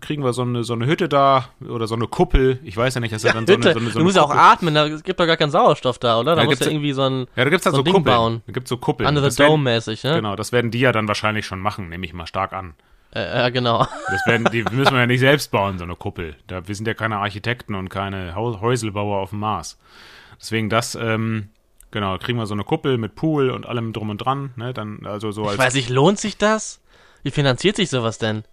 kriegen 0.00 0.24
wir 0.24 0.32
so 0.32 0.42
eine, 0.42 0.64
so 0.64 0.72
eine 0.72 0.86
Hütte 0.86 1.08
da 1.08 1.48
oder 1.68 1.86
so 1.86 1.94
eine 1.94 2.06
Kuppel. 2.06 2.58
Ich 2.64 2.76
weiß 2.76 2.94
ja 2.94 3.00
nicht, 3.00 3.12
dass 3.12 3.22
ja, 3.22 3.32
dann 3.32 3.46
so 3.46 3.54
eine, 3.54 3.62
so 3.62 3.78
eine, 3.78 3.90
so 3.90 3.98
Du 3.98 4.04
musst 4.04 4.16
ja 4.16 4.22
auch 4.22 4.34
atmen, 4.34 4.74
da 4.74 4.88
gibt 4.88 5.18
doch 5.18 5.26
gar 5.26 5.36
keinen 5.36 5.50
Sauerstoff 5.50 5.98
da, 5.98 6.18
oder? 6.20 6.34
Da 6.34 6.42
ja, 6.42 6.48
musst 6.48 6.64
du 6.64 6.70
irgendwie 6.70 6.92
so 6.92 7.02
ein 7.02 7.26
Ja, 7.36 7.44
da 7.44 7.50
gibt's 7.50 7.66
halt 7.66 7.74
so, 7.74 7.80
so 7.80 7.82
Ding 7.82 7.94
Kuppeln. 7.94 8.16
bauen. 8.16 8.42
Da 8.46 8.52
gibt's 8.52 8.68
so 8.68 8.76
Kuppeln. 8.76 9.08
Under 9.08 9.30
the 9.30 9.36
Dome-mäßig, 9.36 10.04
ne? 10.04 10.14
Genau, 10.16 10.36
das 10.36 10.52
werden 10.52 10.70
die 10.70 10.80
ja 10.80 10.92
dann 10.92 11.08
wahrscheinlich 11.08 11.46
schon 11.46 11.60
machen, 11.60 11.88
nehme 11.88 12.04
ich 12.06 12.12
mal 12.12 12.26
stark 12.26 12.52
an. 12.52 12.74
Äh, 13.14 13.46
äh, 13.46 13.50
genau. 13.50 13.86
Das 14.08 14.26
werden, 14.26 14.48
die 14.52 14.64
müssen 14.64 14.92
wir 14.92 15.00
ja 15.00 15.06
nicht 15.06 15.20
selbst 15.20 15.50
bauen, 15.50 15.78
so 15.78 15.84
eine 15.84 15.96
Kuppel. 15.96 16.36
Da, 16.46 16.66
wir 16.66 16.74
sind 16.74 16.86
ja 16.86 16.94
keine 16.94 17.18
Architekten 17.18 17.74
und 17.74 17.88
keine 17.90 18.34
Häuselbauer 18.34 19.18
auf 19.18 19.30
dem 19.30 19.40
Mars. 19.40 19.78
Deswegen 20.40 20.70
das, 20.70 20.94
ähm, 20.94 21.50
genau, 21.90 22.16
kriegen 22.18 22.38
wir 22.38 22.46
so 22.46 22.54
eine 22.54 22.64
Kuppel 22.64 22.96
mit 22.96 23.14
Pool 23.14 23.50
und 23.50 23.66
allem 23.66 23.92
drum 23.92 24.10
und 24.10 24.18
dran, 24.18 24.52
ne? 24.56 24.72
Dann, 24.72 25.04
also 25.04 25.30
so 25.30 25.44
als. 25.44 25.54
Ich 25.54 25.58
weiß 25.58 25.74
nicht, 25.74 25.90
lohnt 25.90 26.18
sich 26.18 26.38
das? 26.38 26.80
Wie 27.22 27.30
finanziert 27.30 27.76
sich 27.76 27.90
sowas 27.90 28.18
denn? 28.18 28.44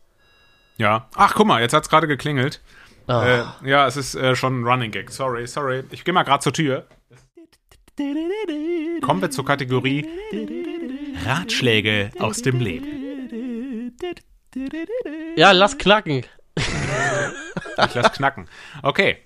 Ja. 0.80 1.10
Ach, 1.16 1.36
guck 1.36 1.46
mal, 1.46 1.62
jetzt 1.62 1.74
hat's 1.74 1.90
gerade 1.90 2.08
geklingelt. 2.08 2.62
Oh. 3.08 3.22
Äh, 3.22 3.44
ja, 3.70 3.86
es 3.86 3.98
ist 3.98 4.16
äh, 4.16 4.36
schon 4.36 4.62
ein 4.62 4.64
Running 4.66 4.92
Gag. 4.92 5.12
Sorry, 5.12 5.46
sorry. 5.46 5.84
Ich 5.92 6.06
gehe 6.06 6.14
mal 6.14 6.24
gerade 6.24 6.42
zur 6.42 6.54
Tür. 6.54 6.88
Kommen 9.02 9.22
wir 9.22 9.30
zur 9.30 9.46
Kategorie 9.46 10.08
Ratschläge 11.26 12.12
aus 12.20 12.42
dem 12.42 12.62
Leben. 12.62 13.94
Ja, 15.36 15.52
lass 15.52 15.78
knacken. 15.78 16.24
ich 16.56 17.94
lass 17.94 18.14
knacken. 18.14 18.48
Okay. 18.82 19.18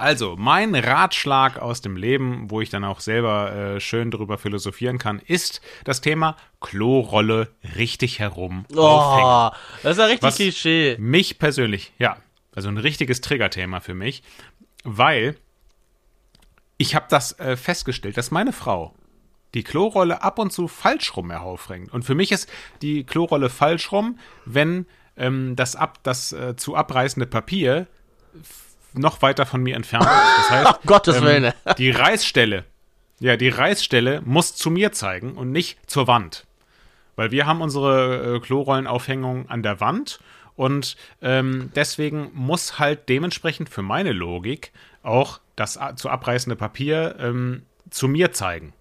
Also, 0.00 0.34
mein 0.38 0.74
Ratschlag 0.74 1.58
aus 1.58 1.82
dem 1.82 1.94
Leben, 1.94 2.50
wo 2.50 2.62
ich 2.62 2.70
dann 2.70 2.84
auch 2.84 3.00
selber 3.00 3.52
äh, 3.52 3.80
schön 3.80 4.10
drüber 4.10 4.38
philosophieren 4.38 4.96
kann, 4.96 5.18
ist 5.18 5.60
das 5.84 6.00
Thema 6.00 6.36
Klorolle 6.58 7.48
richtig 7.76 8.18
herum 8.18 8.64
oh, 8.74 8.80
aufhängen. 8.80 9.62
Das 9.82 9.92
ist 9.92 9.98
ja 9.98 10.06
richtig 10.06 10.22
Was 10.22 10.36
Klischee. 10.36 10.96
Mich 10.98 11.38
persönlich, 11.38 11.92
ja, 11.98 12.16
also 12.54 12.70
ein 12.70 12.78
richtiges 12.78 13.20
Triggerthema 13.20 13.80
für 13.80 13.92
mich, 13.92 14.22
weil 14.84 15.36
ich 16.78 16.94
habe 16.94 17.04
das 17.10 17.38
äh, 17.38 17.58
festgestellt, 17.58 18.16
dass 18.16 18.30
meine 18.30 18.54
Frau 18.54 18.94
die 19.52 19.64
Klorolle 19.64 20.22
ab 20.22 20.38
und 20.38 20.50
zu 20.50 20.66
falsch 20.66 21.14
rum 21.14 21.30
heraufhängt. 21.30 21.92
Und 21.92 22.06
für 22.06 22.14
mich 22.14 22.32
ist 22.32 22.48
die 22.80 23.04
Klorolle 23.04 23.50
falsch 23.50 23.92
rum, 23.92 24.18
wenn 24.46 24.86
ähm, 25.18 25.56
das, 25.56 25.76
ab, 25.76 25.98
das 26.04 26.32
äh, 26.32 26.56
zu 26.56 26.74
abreißende 26.74 27.26
Papier 27.26 27.86
noch 28.94 29.22
weiter 29.22 29.46
von 29.46 29.62
mir 29.62 29.76
entfernt 29.76 30.04
ist. 30.04 30.38
Das 30.38 30.50
heißt, 30.50 30.78
oh, 30.82 30.86
Gottes 30.86 31.16
ähm, 31.16 31.24
Willen. 31.24 31.52
die 31.78 31.90
Reißstelle, 31.90 32.64
ja, 33.18 33.36
die 33.36 33.48
Reißstelle 33.48 34.22
muss 34.24 34.54
zu 34.54 34.70
mir 34.70 34.92
zeigen 34.92 35.32
und 35.32 35.52
nicht 35.52 35.78
zur 35.88 36.06
Wand. 36.06 36.46
Weil 37.16 37.30
wir 37.30 37.46
haben 37.46 37.60
unsere 37.60 38.36
äh, 38.36 38.40
Klorollenaufhängung 38.40 39.48
an 39.48 39.62
der 39.62 39.80
Wand 39.80 40.20
und 40.56 40.96
ähm, 41.22 41.70
deswegen 41.74 42.30
muss 42.34 42.78
halt 42.78 43.08
dementsprechend 43.08 43.68
für 43.68 43.82
meine 43.82 44.12
Logik 44.12 44.72
auch 45.02 45.40
das 45.56 45.78
zu 45.96 46.08
abreißende 46.08 46.56
Papier 46.56 47.16
ähm, 47.18 47.62
zu 47.90 48.08
mir 48.08 48.32
zeigen 48.32 48.72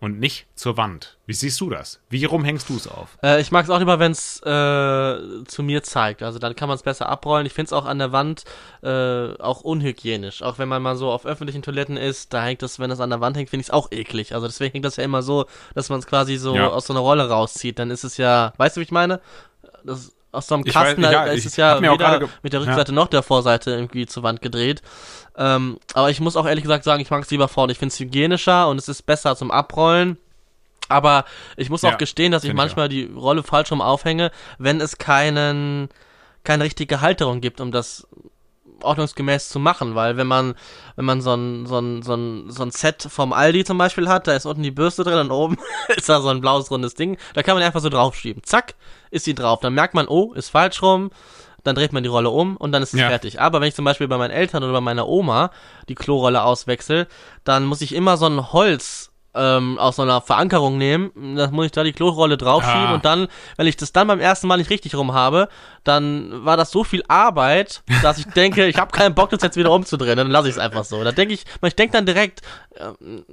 und 0.00 0.18
nicht 0.18 0.46
zur 0.54 0.76
Wand. 0.76 1.16
Wie 1.26 1.32
siehst 1.32 1.60
du 1.60 1.70
das? 1.70 2.00
Wie 2.08 2.24
rum 2.24 2.44
hängst 2.44 2.68
du 2.68 2.76
es 2.76 2.86
auf? 2.86 3.18
Äh, 3.22 3.40
ich 3.40 3.50
mag 3.50 3.64
es 3.64 3.70
auch 3.70 3.78
lieber, 3.78 3.98
wenn 3.98 4.12
es 4.12 4.40
äh, 4.42 5.44
zu 5.44 5.62
mir 5.62 5.82
zeigt. 5.82 6.22
Also 6.22 6.38
dann 6.38 6.54
kann 6.54 6.68
man 6.68 6.76
es 6.76 6.82
besser 6.82 7.08
abrollen. 7.08 7.46
Ich 7.46 7.52
finde 7.52 7.66
es 7.66 7.72
auch 7.72 7.86
an 7.86 7.98
der 7.98 8.12
Wand 8.12 8.44
äh, 8.82 9.34
auch 9.38 9.62
unhygienisch. 9.62 10.42
Auch 10.42 10.58
wenn 10.58 10.68
man 10.68 10.82
mal 10.82 10.96
so 10.96 11.10
auf 11.10 11.26
öffentlichen 11.26 11.62
Toiletten 11.62 11.96
ist, 11.96 12.32
da 12.32 12.44
hängt 12.44 12.62
das, 12.62 12.78
wenn 12.78 12.90
das 12.90 13.00
an 13.00 13.10
der 13.10 13.20
Wand 13.20 13.36
hängt, 13.36 13.50
finde 13.50 13.62
ich 13.62 13.68
es 13.68 13.72
auch 13.72 13.90
eklig. 13.90 14.34
Also 14.34 14.46
deswegen 14.46 14.72
hängt 14.72 14.84
das 14.84 14.96
ja 14.96 15.04
immer 15.04 15.22
so, 15.22 15.46
dass 15.74 15.88
man 15.88 15.98
es 15.98 16.06
quasi 16.06 16.36
so 16.36 16.54
ja. 16.54 16.68
aus 16.68 16.86
so 16.86 16.92
einer 16.92 17.00
Rolle 17.00 17.28
rauszieht. 17.28 17.78
Dann 17.78 17.90
ist 17.90 18.04
es 18.04 18.16
ja, 18.16 18.52
weißt 18.56 18.76
du, 18.76 18.80
wie 18.80 18.84
ich 18.84 18.92
meine? 18.92 19.20
Das 19.84 20.15
aus 20.36 20.46
so 20.46 20.54
einem 20.54 20.64
Kasten, 20.64 21.02
weiß, 21.02 21.10
da 21.10 21.24
ist 21.24 21.46
es 21.46 21.56
ja 21.56 21.80
weder 21.80 22.28
mit 22.42 22.52
der 22.52 22.60
Rückseite 22.60 22.92
ja. 22.92 22.94
noch 22.94 23.08
der 23.08 23.22
Vorseite 23.22 23.70
irgendwie 23.70 24.06
zur 24.06 24.22
Wand 24.22 24.42
gedreht. 24.42 24.82
Ähm, 25.36 25.78
aber 25.94 26.10
ich 26.10 26.20
muss 26.20 26.36
auch 26.36 26.46
ehrlich 26.46 26.62
gesagt 26.62 26.84
sagen, 26.84 27.02
ich 27.02 27.10
mag 27.10 27.22
es 27.22 27.30
lieber 27.30 27.48
vorne. 27.48 27.72
Ich 27.72 27.78
finde 27.78 27.92
es 27.92 28.00
hygienischer 28.00 28.68
und 28.68 28.78
es 28.78 28.88
ist 28.88 29.02
besser 29.02 29.36
zum 29.36 29.50
Abrollen. 29.50 30.18
Aber 30.88 31.24
ich 31.56 31.68
muss 31.68 31.82
ja, 31.82 31.92
auch 31.92 31.98
gestehen, 31.98 32.32
dass 32.32 32.44
ich 32.44 32.54
manchmal 32.54 32.92
ich 32.92 33.06
die 33.06 33.12
Rolle 33.12 33.42
falsch 33.42 33.72
rum 33.72 33.80
aufhänge, 33.80 34.30
wenn 34.58 34.80
es 34.80 34.98
keinen, 34.98 35.88
keine 36.44 36.64
richtige 36.64 37.00
Halterung 37.00 37.40
gibt, 37.40 37.60
um 37.60 37.72
das 37.72 38.06
ordnungsgemäß 38.82 39.48
zu 39.48 39.58
machen, 39.58 39.94
weil 39.94 40.16
wenn 40.16 40.26
man, 40.26 40.54
wenn 40.96 41.04
man 41.04 41.20
so 41.20 41.34
ein, 41.34 41.66
so 41.66 41.78
ein, 41.78 42.02
so 42.02 42.14
ein, 42.14 42.50
so 42.50 42.62
ein 42.62 42.70
Set 42.70 43.06
vom 43.08 43.32
Aldi 43.32 43.64
zum 43.64 43.78
Beispiel 43.78 44.08
hat, 44.08 44.26
da 44.26 44.34
ist 44.34 44.46
unten 44.46 44.62
die 44.62 44.70
Bürste 44.70 45.04
drin 45.04 45.18
und 45.18 45.30
oben 45.30 45.56
ist 45.96 46.08
da 46.08 46.20
so 46.20 46.28
ein 46.28 46.40
blaues 46.40 46.70
rundes 46.70 46.94
Ding, 46.94 47.16
da 47.34 47.42
kann 47.42 47.54
man 47.54 47.62
einfach 47.62 47.80
so 47.80 47.88
draufschieben. 47.88 48.42
Zack, 48.44 48.74
ist 49.10 49.24
sie 49.24 49.34
drauf. 49.34 49.60
Dann 49.60 49.74
merkt 49.74 49.94
man, 49.94 50.08
oh, 50.08 50.32
ist 50.34 50.50
falsch 50.50 50.82
rum, 50.82 51.10
dann 51.64 51.74
dreht 51.74 51.92
man 51.92 52.02
die 52.02 52.08
Rolle 52.08 52.30
um 52.30 52.56
und 52.56 52.72
dann 52.72 52.82
ist 52.82 52.94
es 52.94 53.00
ja. 53.00 53.08
fertig. 53.08 53.40
Aber 53.40 53.60
wenn 53.60 53.68
ich 53.68 53.74
zum 53.74 53.84
Beispiel 53.84 54.08
bei 54.08 54.18
meinen 54.18 54.30
Eltern 54.30 54.62
oder 54.62 54.72
bei 54.72 54.80
meiner 54.80 55.08
Oma 55.08 55.50
die 55.88 55.94
Klorolle 55.94 56.42
auswechsel, 56.42 57.08
dann 57.44 57.64
muss 57.64 57.80
ich 57.80 57.94
immer 57.94 58.16
so 58.16 58.26
ein 58.26 58.52
Holz 58.52 59.10
ähm, 59.36 59.78
aus 59.78 59.96
so 59.96 60.02
einer 60.02 60.20
Verankerung 60.20 60.78
nehmen. 60.78 61.10
Dann 61.36 61.52
muss 61.52 61.66
ich 61.66 61.72
da 61.72 61.84
die 61.84 61.92
Klorolle 61.92 62.36
draufschieben 62.36 62.86
ah. 62.86 62.94
und 62.94 63.04
dann, 63.04 63.28
wenn 63.56 63.66
ich 63.66 63.76
das 63.76 63.92
dann 63.92 64.08
beim 64.08 64.20
ersten 64.20 64.46
Mal 64.46 64.56
nicht 64.56 64.70
richtig 64.70 64.94
rum 64.94 65.12
habe, 65.12 65.48
dann 65.84 66.44
war 66.44 66.56
das 66.56 66.70
so 66.70 66.84
viel 66.84 67.02
Arbeit, 67.08 67.82
dass 68.02 68.18
ich 68.18 68.26
denke, 68.26 68.66
ich 68.66 68.78
habe 68.78 68.90
keinen 68.90 69.14
Bock, 69.14 69.30
das 69.30 69.42
jetzt 69.42 69.56
wieder 69.56 69.70
umzudrehen. 69.70 70.16
Dann 70.16 70.30
lasse 70.30 70.48
ich 70.48 70.54
es 70.54 70.58
einfach 70.58 70.84
so. 70.84 71.04
Da 71.04 71.12
denke 71.12 71.34
ich, 71.34 71.44
ich 71.62 71.76
denke 71.76 71.92
dann 71.92 72.06
direkt, 72.06 72.42
ähm, 72.78 73.24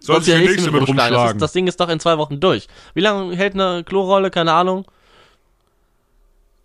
soll 0.00 0.22
sich 0.22 0.34
der 0.34 0.42
nächste 0.42 0.70
mit 0.70 0.86
rumschlagen. 0.86 1.14
Das, 1.14 1.32
ist, 1.32 1.42
das 1.42 1.52
Ding 1.52 1.66
ist 1.66 1.80
doch 1.80 1.88
in 1.88 1.98
zwei 1.98 2.18
Wochen 2.18 2.38
durch. 2.38 2.68
Wie 2.92 3.00
lange 3.00 3.34
hält 3.36 3.54
eine 3.54 3.84
Klorolle? 3.84 4.30
Keine 4.30 4.52
Ahnung. 4.52 4.86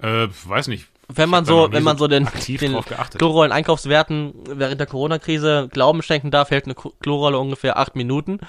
Äh, 0.01 0.27
weiß 0.45 0.67
nicht. 0.67 0.88
Wenn 1.11 1.29
man 1.29 1.43
so, 1.43 1.71
wenn 1.71 1.83
man 1.83 1.97
so 1.97 2.07
den, 2.07 2.27
den 2.47 2.77
Chlorrollen-Einkaufswerten 3.17 4.33
während 4.45 4.79
der 4.79 4.87
Corona-Krise 4.87 5.67
Glauben 5.71 6.03
schenken 6.03 6.29
darf, 6.29 6.51
hält 6.51 6.65
eine 6.65 6.75
Chlorrolle 6.75 7.39
ungefähr 7.39 7.77
acht 7.77 7.95
Minuten. 7.95 8.39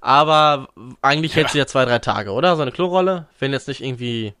Aber 0.00 0.68
eigentlich 1.02 1.32
ja. 1.32 1.36
hält 1.36 1.50
sie 1.50 1.58
ja 1.58 1.66
zwei, 1.66 1.84
drei 1.84 1.98
Tage, 1.98 2.32
oder? 2.32 2.56
So 2.56 2.62
eine 2.62 2.72
Chlorrolle, 2.72 3.26
wenn 3.38 3.52
jetzt 3.52 3.68
nicht 3.68 3.82
irgendwie 3.82 4.32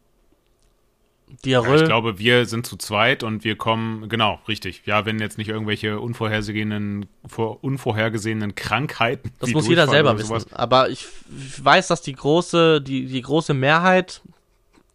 Diarrhoe. 1.44 1.76
Ja, 1.76 1.82
ich 1.82 1.84
glaube, 1.84 2.18
wir 2.18 2.46
sind 2.46 2.66
zu 2.66 2.76
zweit 2.76 3.22
und 3.22 3.44
wir 3.44 3.56
kommen, 3.56 4.08
genau, 4.08 4.40
richtig. 4.48 4.82
Ja, 4.86 5.04
wenn 5.06 5.18
jetzt 5.18 5.38
nicht 5.38 5.48
irgendwelche 5.48 6.00
unvorhergesehenen, 6.00 7.06
vor, 7.26 7.62
unvorhergesehenen 7.62 8.54
Krankheiten. 8.54 9.32
Das 9.38 9.50
muss 9.50 9.68
jeder 9.68 9.86
selber 9.86 10.18
wissen. 10.18 10.44
Aber 10.52 10.88
ich, 10.88 11.06
ich 11.36 11.64
weiß, 11.64 11.88
dass 11.88 12.02
die 12.02 12.14
große, 12.14 12.80
die, 12.80 13.06
die 13.06 13.22
große 13.22 13.54
Mehrheit 13.54 14.22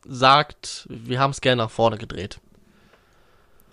sagt, 0.07 0.87
wir 0.89 1.19
haben 1.19 1.31
es 1.31 1.41
gerne 1.41 1.63
nach 1.63 1.71
vorne 1.71 1.97
gedreht. 1.97 2.39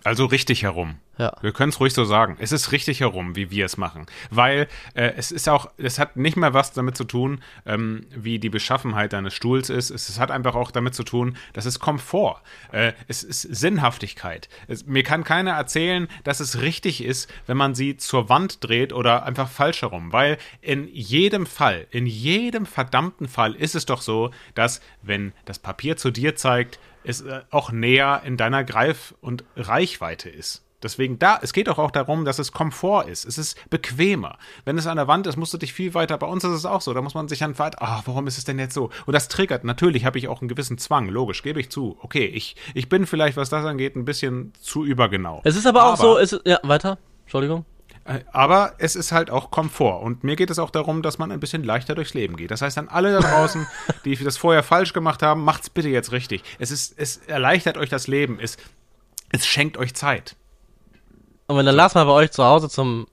Also 0.03 0.25
richtig 0.25 0.63
herum. 0.63 0.95
Ja. 1.17 1.31
Wir 1.41 1.53
können 1.53 1.69
es 1.69 1.79
ruhig 1.79 1.93
so 1.93 2.03
sagen. 2.05 2.37
Es 2.39 2.51
ist 2.51 2.71
richtig 2.71 2.99
herum, 2.99 3.35
wie 3.35 3.51
wir 3.51 3.65
es 3.65 3.77
machen. 3.77 4.07
Weil 4.31 4.67
äh, 4.95 5.13
es 5.15 5.31
ist 5.31 5.47
auch, 5.47 5.69
es 5.77 5.99
hat 5.99 6.17
nicht 6.17 6.35
mehr 6.35 6.53
was 6.53 6.73
damit 6.73 6.97
zu 6.97 7.03
tun, 7.03 7.41
ähm, 7.65 8.07
wie 8.09 8.39
die 8.39 8.49
Beschaffenheit 8.49 9.13
deines 9.13 9.33
Stuhls 9.33 9.69
ist. 9.69 9.91
Es, 9.91 10.09
es, 10.09 10.19
hat 10.19 10.31
einfach 10.31 10.55
auch 10.55 10.71
damit 10.71 10.95
zu 10.95 11.03
tun, 11.03 11.37
dass 11.53 11.65
es 11.65 11.79
Komfort. 11.79 12.41
Äh, 12.71 12.93
es 13.07 13.23
ist 13.23 13.41
Sinnhaftigkeit. 13.41 14.49
Es, 14.67 14.85
mir 14.85 15.03
kann 15.03 15.23
keiner 15.23 15.51
erzählen, 15.51 16.07
dass 16.23 16.39
es 16.39 16.61
richtig 16.61 17.03
ist, 17.03 17.31
wenn 17.45 17.57
man 17.57 17.75
sie 17.75 17.95
zur 17.95 18.27
Wand 18.27 18.63
dreht 18.63 18.91
oder 18.91 19.23
einfach 19.23 19.49
falsch 19.49 19.83
herum. 19.83 20.11
Weil 20.11 20.37
in 20.61 20.87
jedem 20.91 21.45
Fall, 21.45 21.87
in 21.91 22.07
jedem 22.07 22.65
verdammten 22.65 23.27
Fall 23.27 23.53
ist 23.53 23.75
es 23.75 23.85
doch 23.85 24.01
so, 24.01 24.31
dass 24.55 24.81
wenn 25.03 25.31
das 25.45 25.59
Papier 25.59 25.95
zu 25.95 26.11
dir 26.11 26.35
zeigt, 26.35 26.79
es 27.03 27.21
äh, 27.21 27.41
auch 27.49 27.71
näher 27.71 28.21
in 28.25 28.37
deiner 28.37 28.63
Greif- 28.63 29.15
und 29.21 29.43
Reichweite 29.55 30.29
ist. 30.29 30.63
Deswegen 30.83 31.17
da, 31.17 31.39
es 31.41 31.53
geht 31.53 31.67
doch 31.67 31.79
auch 31.79 31.91
darum, 31.91 32.25
dass 32.25 32.39
es 32.39 32.51
Komfort 32.51 33.07
ist. 33.07 33.25
Es 33.25 33.37
ist 33.37 33.57
bequemer. 33.69 34.37
Wenn 34.65 34.77
es 34.77 34.85
an 34.85 34.97
der 34.97 35.07
Wand 35.07 35.25
ist, 35.27 35.37
musst 35.37 35.53
du 35.53 35.57
dich 35.57 35.71
viel 35.73 35.93
weiter. 35.93 36.17
Bei 36.17 36.27
uns 36.27 36.43
ist 36.43 36.51
es 36.51 36.65
auch 36.65 36.81
so. 36.81 36.93
Da 36.93 37.01
muss 37.01 37.13
man 37.13 37.29
sich 37.29 37.39
dann 37.39 37.57
weiter, 37.57 37.81
ah, 37.81 38.01
warum 38.05 38.27
ist 38.27 38.37
es 38.37 38.43
denn 38.43 38.59
jetzt 38.59 38.73
so? 38.73 38.89
Und 39.05 39.13
das 39.13 39.29
triggert. 39.29 39.63
Natürlich 39.63 40.05
habe 40.05 40.17
ich 40.17 40.27
auch 40.27 40.41
einen 40.41 40.49
gewissen 40.49 40.77
Zwang. 40.77 41.07
Logisch, 41.07 41.41
gebe 41.41 41.59
ich 41.59 41.69
zu. 41.69 41.97
Okay, 42.01 42.25
ich, 42.25 42.55
ich 42.73 42.89
bin 42.89 43.05
vielleicht, 43.05 43.37
was 43.37 43.49
das 43.49 43.65
angeht, 43.65 43.95
ein 43.95 44.05
bisschen 44.05 44.51
zu 44.59 44.83
übergenau. 44.83 45.41
Es 45.45 45.55
ist 45.55 45.65
aber, 45.65 45.83
aber 45.83 45.93
auch 45.93 45.97
so, 45.97 46.17
ist, 46.17 46.39
ja, 46.45 46.59
weiter. 46.63 46.97
Entschuldigung. 47.23 47.65
Äh, 48.05 48.19
aber 48.31 48.73
es 48.79 48.95
ist 48.95 49.11
halt 49.11 49.29
auch 49.29 49.51
Komfort. 49.51 50.01
Und 50.01 50.23
mir 50.23 50.35
geht 50.35 50.49
es 50.49 50.59
auch 50.59 50.69
darum, 50.69 51.01
dass 51.01 51.17
man 51.17 51.31
ein 51.31 51.39
bisschen 51.39 51.63
leichter 51.63 51.95
durchs 51.95 52.13
Leben 52.13 52.35
geht. 52.35 52.51
Das 52.51 52.61
heißt, 52.61 52.77
an 52.77 52.89
alle 52.89 53.13
da 53.13 53.19
draußen, 53.19 53.67
die 54.05 54.15
das 54.15 54.37
vorher 54.37 54.63
falsch 54.63 54.93
gemacht 54.93 55.21
haben, 55.21 55.43
macht's 55.43 55.69
bitte 55.69 55.89
jetzt 55.89 56.11
richtig. 56.11 56.43
Es 56.59 56.71
ist, 56.71 56.93
es 56.97 57.17
erleichtert 57.17 57.77
euch 57.77 57.89
das 57.89 58.07
Leben. 58.07 58.39
Es, 58.39 58.57
es 59.29 59.45
schenkt 59.45 59.77
euch 59.77 59.93
Zeit. 59.93 60.35
Und 61.47 61.57
wenn 61.57 61.65
der 61.65 61.73
Lars 61.73 61.93
mal 61.93 62.05
bei 62.05 62.11
euch 62.11 62.31
zu 62.31 62.43
Hause 62.43 62.69
zum, 62.69 63.07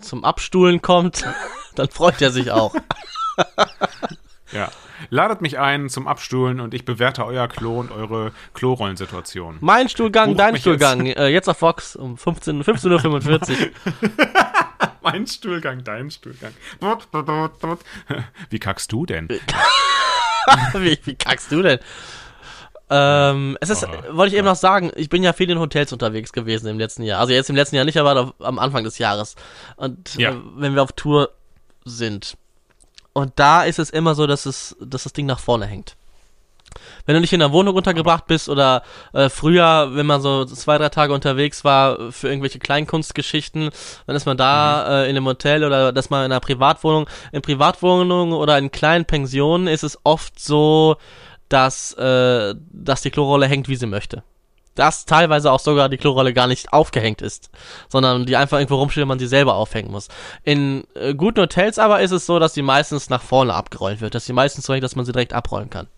zum 0.00 0.24
Abstuhlen 0.24 0.82
kommt, 0.82 1.24
dann 1.74 1.88
freut 1.88 2.20
er 2.20 2.30
sich 2.30 2.50
auch. 2.50 2.74
ja. 4.52 4.70
Ladet 5.10 5.40
mich 5.40 5.58
ein 5.58 5.88
zum 5.88 6.08
Abstuhlen 6.08 6.60
und 6.60 6.74
ich 6.74 6.84
bewerte 6.84 7.24
euer 7.24 7.48
Klo 7.48 7.80
und 7.80 7.90
eure 7.90 8.32
Klorollensituation. 8.54 9.58
Mein 9.60 9.88
Stuhlgang, 9.88 10.30
Buch 10.30 10.36
dein 10.38 10.56
Stuhlgang. 10.56 11.06
Jetzt. 11.06 11.18
Äh, 11.18 11.28
jetzt 11.28 11.48
auf 11.48 11.58
Fox 11.58 11.96
um 11.96 12.16
15.45 12.16 12.62
15 12.64 12.92
Uhr. 12.92 13.70
mein 15.02 15.26
Stuhlgang, 15.26 15.84
dein 15.84 16.10
Stuhlgang. 16.10 16.52
Wie 18.50 18.58
kackst 18.58 18.92
du 18.92 19.06
denn? 19.06 19.28
wie, 20.74 20.98
wie 21.04 21.14
kackst 21.14 21.50
du 21.50 21.62
denn? 21.62 21.78
Ähm, 22.88 23.58
es 23.60 23.70
ist, 23.70 23.84
oh, 23.84 24.16
wollte 24.16 24.34
ich 24.34 24.38
eben 24.38 24.46
noch 24.46 24.56
sagen, 24.56 24.92
ich 24.94 25.08
bin 25.08 25.22
ja 25.22 25.32
viel 25.32 25.50
in 25.50 25.58
Hotels 25.58 25.92
unterwegs 25.92 26.32
gewesen 26.32 26.68
im 26.68 26.78
letzten 26.78 27.02
Jahr. 27.02 27.20
Also 27.20 27.32
jetzt 27.32 27.50
im 27.50 27.56
letzten 27.56 27.74
Jahr 27.76 27.84
nicht, 27.84 27.98
aber 27.98 28.34
am 28.38 28.58
Anfang 28.58 28.84
des 28.84 28.98
Jahres. 28.98 29.34
Und 29.76 30.14
ja. 30.14 30.30
äh, 30.30 30.36
wenn 30.56 30.74
wir 30.74 30.82
auf 30.82 30.92
Tour 30.92 31.30
sind, 31.84 32.36
und 33.16 33.32
da 33.36 33.64
ist 33.64 33.78
es 33.78 33.88
immer 33.88 34.14
so, 34.14 34.26
dass, 34.26 34.44
es, 34.44 34.76
dass 34.78 35.04
das 35.04 35.14
Ding 35.14 35.24
nach 35.24 35.38
vorne 35.38 35.64
hängt. 35.64 35.96
Wenn 37.06 37.14
du 37.14 37.22
nicht 37.22 37.32
in 37.32 37.40
der 37.40 37.50
Wohnung 37.50 37.74
untergebracht 37.74 38.26
bist 38.26 38.50
oder 38.50 38.82
äh, 39.14 39.30
früher, 39.30 39.94
wenn 39.94 40.04
man 40.04 40.20
so 40.20 40.44
zwei, 40.44 40.76
drei 40.76 40.90
Tage 40.90 41.14
unterwegs 41.14 41.64
war 41.64 42.12
für 42.12 42.28
irgendwelche 42.28 42.58
Kleinkunstgeschichten, 42.58 43.70
dann 44.06 44.16
ist 44.16 44.26
man 44.26 44.36
da 44.36 44.84
mhm. 44.84 44.92
äh, 44.92 45.04
in 45.04 45.16
einem 45.16 45.24
Hotel 45.24 45.64
oder 45.64 45.94
dass 45.94 46.10
man 46.10 46.26
in 46.26 46.32
einer 46.32 46.40
Privatwohnung. 46.40 47.08
In 47.32 47.40
Privatwohnungen 47.40 48.34
oder 48.34 48.58
in 48.58 48.70
kleinen 48.70 49.06
Pensionen 49.06 49.66
ist 49.66 49.82
es 49.82 49.98
oft 50.04 50.38
so, 50.38 50.96
dass, 51.48 51.94
äh, 51.94 52.54
dass 52.70 53.00
die 53.00 53.10
Klorolle 53.10 53.46
hängt, 53.46 53.70
wie 53.70 53.76
sie 53.76 53.86
möchte 53.86 54.22
dass 54.76 55.04
teilweise 55.04 55.50
auch 55.50 55.60
sogar 55.60 55.88
die 55.88 55.96
Klorolle 55.96 56.32
gar 56.32 56.46
nicht 56.46 56.72
aufgehängt 56.72 57.22
ist, 57.22 57.50
sondern 57.88 58.26
die 58.26 58.36
einfach 58.36 58.58
irgendwo 58.58 58.76
rumsteht 58.76 59.02
und 59.02 59.08
man 59.08 59.18
sie 59.18 59.26
selber 59.26 59.54
aufhängen 59.54 59.90
muss. 59.90 60.08
In 60.44 60.84
äh, 60.94 61.14
guten 61.14 61.40
Hotels 61.40 61.78
aber 61.78 62.00
ist 62.00 62.12
es 62.12 62.26
so, 62.26 62.38
dass 62.38 62.52
die 62.52 62.62
meistens 62.62 63.10
nach 63.10 63.22
vorne 63.22 63.54
abgerollt 63.54 64.00
wird, 64.00 64.14
dass 64.14 64.26
die 64.26 64.32
meistens 64.32 64.66
so 64.66 64.72
hängt, 64.72 64.84
dass 64.84 64.96
man 64.96 65.04
sie 65.04 65.12
direkt 65.12 65.32
abrollen 65.32 65.70
kann. 65.70 65.88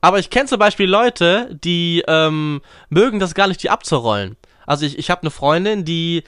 Aber 0.00 0.18
ich 0.18 0.28
kenne 0.28 0.46
zum 0.46 0.58
Beispiel 0.58 0.88
Leute, 0.88 1.58
die 1.64 2.04
ähm, 2.06 2.60
mögen 2.90 3.20
das 3.20 3.34
gar 3.34 3.48
nicht, 3.48 3.62
die 3.62 3.70
abzurollen. 3.70 4.36
Also 4.66 4.84
ich, 4.84 4.98
ich 4.98 5.10
habe 5.10 5.22
eine 5.22 5.30
Freundin, 5.30 5.86
die, 5.86 6.24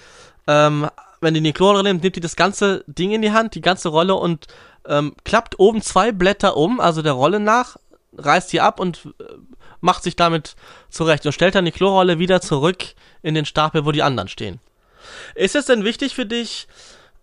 ähm, 0.47 0.89
wenn 1.21 1.35
die 1.35 1.41
eine 1.41 1.53
Klorolle 1.53 1.83
nimmt, 1.83 2.03
nimmt 2.03 2.17
die 2.17 2.21
das 2.21 2.37
ganze 2.37 2.85
Ding 2.87 3.13
in 3.13 3.21
die 3.21 3.33
Hand, 3.33 3.55
die 3.55 3.61
ganze 3.61 3.91
Rolle 3.91 4.15
und 4.15 4.47
ähm, 4.89 5.15
klappt 5.25 5.59
oben 5.59 5.83
zwei 5.83 6.13
Blätter 6.13 6.57
um, 6.57 6.81
also 6.81 7.03
der 7.03 7.13
Rolle 7.13 7.39
nach, 7.39 7.77
reißt 8.17 8.53
die 8.53 8.61
ab 8.61 8.81
und 8.81 9.15
äh, 9.21 9.25
macht 9.81 10.03
sich 10.03 10.17
damit 10.17 10.57
zurecht 10.89 11.27
und 11.27 11.33
stellt 11.33 11.55
dann 11.55 11.65
die 11.65 11.73
Klorolle 11.73 12.19
wieder 12.19 12.41
zurück 12.41 12.85
in 13.23 13.35
den 13.35 13.45
Stapel, 13.45 13.85
wo 13.85 13.93
die 13.93 14.03
anderen 14.03 14.29
stehen. 14.29 14.61
Ist 15.35 15.55
es 15.55 15.67
denn 15.67 15.85
wichtig 15.85 16.15
für 16.15 16.27
dich, 16.27 16.67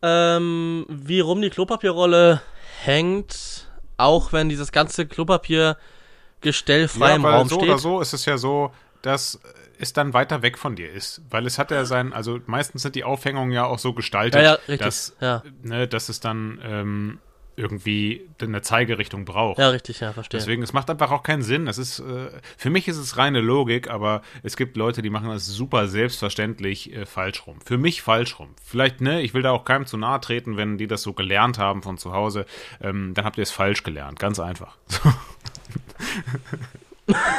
ähm, 0.02 0.86
wie 0.90 1.20
rum 1.20 1.42
die 1.42 1.50
Klopapierrolle 1.50 2.42
hängt, 2.82 3.68
auch 3.98 4.34
wenn 4.34 4.50
dieses 4.50 4.72
ganze 4.72 5.06
Klopapiergestell 5.06 6.88
frei 6.88 7.10
ja, 7.10 7.16
im 7.16 7.26
Raum 7.26 7.48
so 7.48 7.56
steht? 7.56 7.70
Oder 7.70 7.78
so 7.80 8.02
ist 8.02 8.14
es 8.14 8.26
ja 8.26 8.38
so, 8.38 8.72
dass 9.02 9.40
es 9.80 9.94
dann 9.94 10.14
weiter 10.14 10.42
weg 10.42 10.58
von 10.58 10.76
dir 10.76 10.92
ist. 10.92 11.22
Weil 11.30 11.46
es 11.46 11.58
hat 11.58 11.72
ja 11.72 11.86
sein, 11.86 12.14
also 12.14 12.40
meistens 12.46 12.84
sind 12.84 12.96
die 12.96 13.04
Aufhängungen 13.04 13.52
ja 13.52 13.66
auch 13.66 13.80
so 13.80 13.94
gestaltet, 13.94 14.42
ja, 14.42 14.58
ja, 14.68 14.78
dass, 14.78 15.16
ja. 15.20 15.44
Ne, 15.62 15.88
dass 15.88 16.10
es 16.10 16.20
dann 16.20 16.60
ähm, 16.64 17.20
irgendwie 17.56 18.30
eine 18.42 18.62
Zeigerichtung 18.62 19.26
braucht. 19.26 19.60
Ja, 19.60 19.70
richtig, 19.70 20.00
ja, 20.00 20.13
verstehe. 20.13 20.39
Deswegen, 20.39 20.63
es 20.63 20.74
macht 20.74 20.89
einfach 20.89 21.12
auch 21.12 21.24
keinen 21.24 21.44
Sinn. 21.44 21.66
Das 21.66 21.78
ist, 21.78 22.00
äh, 22.00 22.30
für 22.58 22.70
mich 22.70 22.88
ist 22.88 22.98
es 22.98 23.18
reine 23.18 23.42
Logik, 23.42 23.89
aber 23.89 24.22
es 24.42 24.58
gibt 24.58 24.78
Leute, 24.78 25.02
die 25.02 25.10
machen 25.10 25.30
das 25.30 25.46
super 25.46 25.88
selbstverständlich 25.88 26.94
äh, 26.94 27.06
falsch 27.06 27.46
rum. 27.46 27.60
Für 27.63 27.78
mich 27.78 28.02
falsch 28.02 28.39
rum. 28.39 28.50
Vielleicht, 28.63 29.02
ne, 29.02 29.22
ich 29.22 29.34
will 29.34 29.42
da 29.42 29.52
auch 29.52 29.66
keinem 29.66 29.86
zu 29.86 29.98
nahe 29.98 30.20
treten, 30.20 30.58
wenn 30.58 30.78
die 30.78 30.88
das 30.88 31.04
so 31.04 31.13
gelernt 31.13 31.58
haben 31.58 31.84
von 31.84 31.98
zu 31.98 32.13
Hause, 32.13 32.46
ähm, 32.82 33.13
dann 33.13 33.26
habt 33.26 33.38
ihr 33.38 33.44
es 33.44 33.52
falsch 33.52 33.84
gelernt. 33.84 34.20
Ganz 34.20 34.39
einfach. 34.39 34.78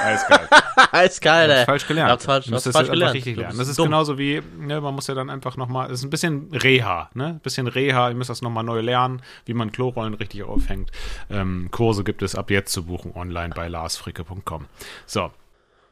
Eiskalt. 0.05 0.51
Eiskalt, 0.95 1.51
ey. 1.51 1.65
falsch 1.65 1.87
gelernt. 1.89 2.11
Hab's 2.13 2.25
falsch, 2.25 2.51
hab's 2.51 2.71
falsch 2.71 2.91
gelernt. 2.91 3.15
richtig 3.15 3.37
lernen. 3.37 3.59
Das 3.59 3.69
ist 3.69 3.79
dumm. 3.79 3.87
genauso 3.87 4.17
wie, 4.17 4.41
ne, 4.59 4.81
man 4.81 4.95
muss 4.95 5.07
ja 5.09 5.15
dann 5.15 5.29
einfach 5.29 5.57
nochmal, 5.57 5.89
das 5.89 5.99
ist 5.99 6.05
ein 6.05 6.11
bisschen 6.11 6.51
Reha, 6.53 7.11
ne? 7.15 7.27
Ein 7.27 7.41
bisschen 7.41 7.67
Reha, 7.67 8.11
ihr 8.11 8.15
müsst 8.15 8.31
das 8.31 8.43
nochmal 8.43 8.65
neu 8.65 8.81
lernen, 8.81 9.21
wie 9.45 9.55
man 9.55 9.73
Klorollen 9.73 10.15
richtig 10.15 10.45
aufhängt. 10.45 10.91
Ähm, 11.31 11.69
Kurse 11.71 12.05
gibt 12.05 12.23
es 12.23 12.35
ab 12.35 12.51
jetzt 12.51 12.73
zu 12.73 12.85
buchen 12.85 13.13
online 13.15 13.53
bei 13.55 13.69
larsfricke.com. 13.69 14.67
So. 15.07 15.31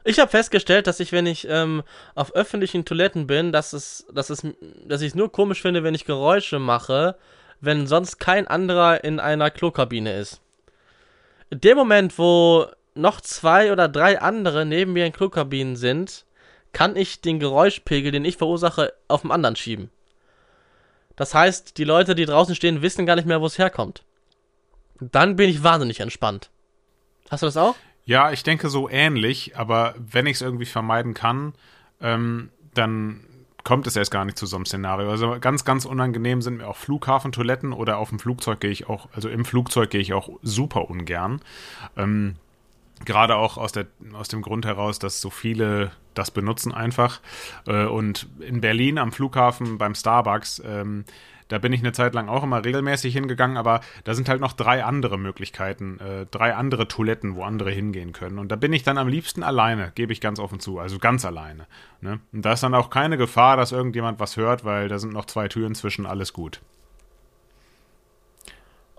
Ich 0.05 0.19
habe 0.19 0.31
festgestellt, 0.31 0.87
dass 0.87 1.01
ich, 1.01 1.13
wenn 1.13 1.27
ich 1.27 1.47
ähm, 1.49 1.83
auf 2.15 2.35
öffentlichen 2.35 2.85
Toiletten 2.85 3.27
bin, 3.27 3.53
dass 3.53 3.73
es, 3.73 4.07
dass 4.13 4.31
es, 4.31 4.47
dass 4.87 5.01
ich 5.01 5.09
es 5.09 5.15
nur 5.15 5.31
komisch 5.31 5.63
finde, 5.63 5.85
wenn 5.85 5.95
ich 5.95 6.05
Geräusche 6.05 6.59
mache, 6.59 7.17
wenn 7.61 7.87
sonst 7.87 8.19
kein 8.19 8.47
anderer 8.49 9.05
in 9.05 9.21
einer 9.21 9.51
Klokabine 9.51 10.15
ist. 10.15 10.41
In 11.51 11.61
dem 11.61 11.77
Moment, 11.77 12.19
wo 12.19 12.67
noch 12.95 13.21
zwei 13.21 13.73
oder 13.73 13.89
drei 13.89 14.21
andere 14.21 14.67
neben 14.67 14.93
mir 14.93 15.07
in 15.07 15.13
Klokabinen 15.13 15.77
sind, 15.77 16.25
kann 16.73 16.97
ich 16.97 17.21
den 17.21 17.39
Geräuschpegel, 17.39 18.13
den 18.13 18.25
ich 18.25 18.37
verursache, 18.37 18.93
auf 19.09 19.23
den 19.23 19.31
anderen 19.31 19.57
schieben. 19.57 19.91
Das 21.17 21.35
heißt, 21.35 21.77
die 21.79 21.85
Leute, 21.85 22.15
die 22.15 22.25
draußen 22.25 22.55
stehen, 22.55 22.83
wissen 22.83 23.07
gar 23.07 23.17
nicht 23.17 23.27
mehr, 23.27 23.41
wo 23.41 23.47
es 23.47 23.59
herkommt. 23.59 24.05
Dann 25.01 25.37
bin 25.37 25.51
ich 25.51 25.63
wahnsinnig 25.63 26.01
entspannt. 26.01 26.51
Hast 27.31 27.43
du 27.43 27.47
das 27.47 27.57
auch? 27.57 27.77
Ja, 28.05 28.33
ich 28.33 28.43
denke 28.43 28.69
so 28.69 28.89
ähnlich, 28.89 29.57
aber 29.57 29.95
wenn 29.99 30.27
ich 30.27 30.37
es 30.37 30.43
irgendwie 30.43 30.65
vermeiden 30.65 31.15
kann, 31.15 31.55
ähm, 32.01 32.51
dann 32.75 33.25
kommt 33.65 33.87
es 33.87 33.95
erst 33.95 34.11
gar 34.11 34.25
nicht 34.25 34.39
zu 34.39 34.47
so 34.47 34.57
einem 34.57 34.67
Szenario. 34.67 35.11
Also 35.11 35.37
ganz, 35.41 35.65
ganz 35.65 35.85
unangenehm 35.85 36.43
sind 36.43 36.57
mir 36.57 36.67
auch 36.67 36.77
Flughafentoiletten 36.77 37.73
oder 37.73 37.99
auf 37.99 38.09
dem 38.09 38.19
Flugzeug 38.19 38.61
gehe 38.61 38.71
ich 38.71 38.89
auch, 38.89 39.09
also 39.13 39.29
im 39.29 39.45
Flugzeug 39.45 39.91
gehe 39.91 40.01
ich 40.01 40.15
auch 40.15 40.31
super 40.43 40.91
ungern. 40.91 41.41
Ähm, 41.97 42.37
Gerade 43.05 43.37
auch 43.37 43.59
aus, 43.59 43.73
der, 43.73 43.87
aus 44.15 44.29
dem 44.29 44.43
Grund 44.43 44.65
heraus, 44.65 44.99
dass 44.99 45.21
so 45.21 45.31
viele 45.31 45.93
das 46.15 46.31
benutzen 46.31 46.73
einfach. 46.73 47.21
Äh, 47.67 47.87
und 47.87 48.29
in 48.41 48.61
Berlin 48.61 48.99
am 48.99 49.13
Flughafen 49.13 49.79
beim 49.79 49.95
Starbucks, 49.95 50.63
ähm, 50.65 51.05
da 51.49 51.59
bin 51.59 51.75
ich 51.75 51.81
eine 51.81 51.93
Zeit 51.93 52.15
lang 52.15 52.31
auch 52.31 52.45
immer 52.45 52.65
regelmäßig 52.65 53.13
hingegangen, 53.13 53.59
aber 53.59 53.81
da 54.05 54.15
sind 54.15 54.31
halt 54.31 54.41
noch 54.41 54.55
drei 54.55 54.85
andere 54.85 55.19
Möglichkeiten, 55.19 55.99
äh, 56.01 56.25
drei 56.31 56.55
andere 56.55 56.89
Toiletten, 56.89 57.35
wo 57.35 57.45
andere 57.45 57.71
hingehen 57.71 58.15
können. 58.15 58.39
Und 58.39 58.51
da 58.51 58.57
bin 58.57 58.73
ich 58.73 58.85
dann 58.85 58.97
am 58.97 59.07
liebsten 59.07 59.43
alleine, 59.43 59.93
gebe 59.95 60.15
ich 60.15 60.23
ganz 60.23 60.39
offen 60.39 60.61
zu, 60.61 60.79
also 60.79 60.99
ganz 60.99 61.27
alleine. 61.27 61.67
Ne? 62.01 62.21
Und 62.33 62.43
da 62.43 62.55
ist 62.55 62.63
dann 62.63 62.75
auch 62.75 62.89
keine 62.89 63.19
Gefahr, 63.19 63.59
dass 63.59 63.71
irgendjemand 63.71 64.19
was 64.19 64.39
hört, 64.39 64.65
weil 64.65 64.89
da 64.89 64.99
sind 64.99 65.13
noch 65.13 65.27
zwei 65.27 65.49
Türen 65.49 65.75
zwischen, 65.75 66.07
alles 66.07 66.33
gut. 66.33 66.63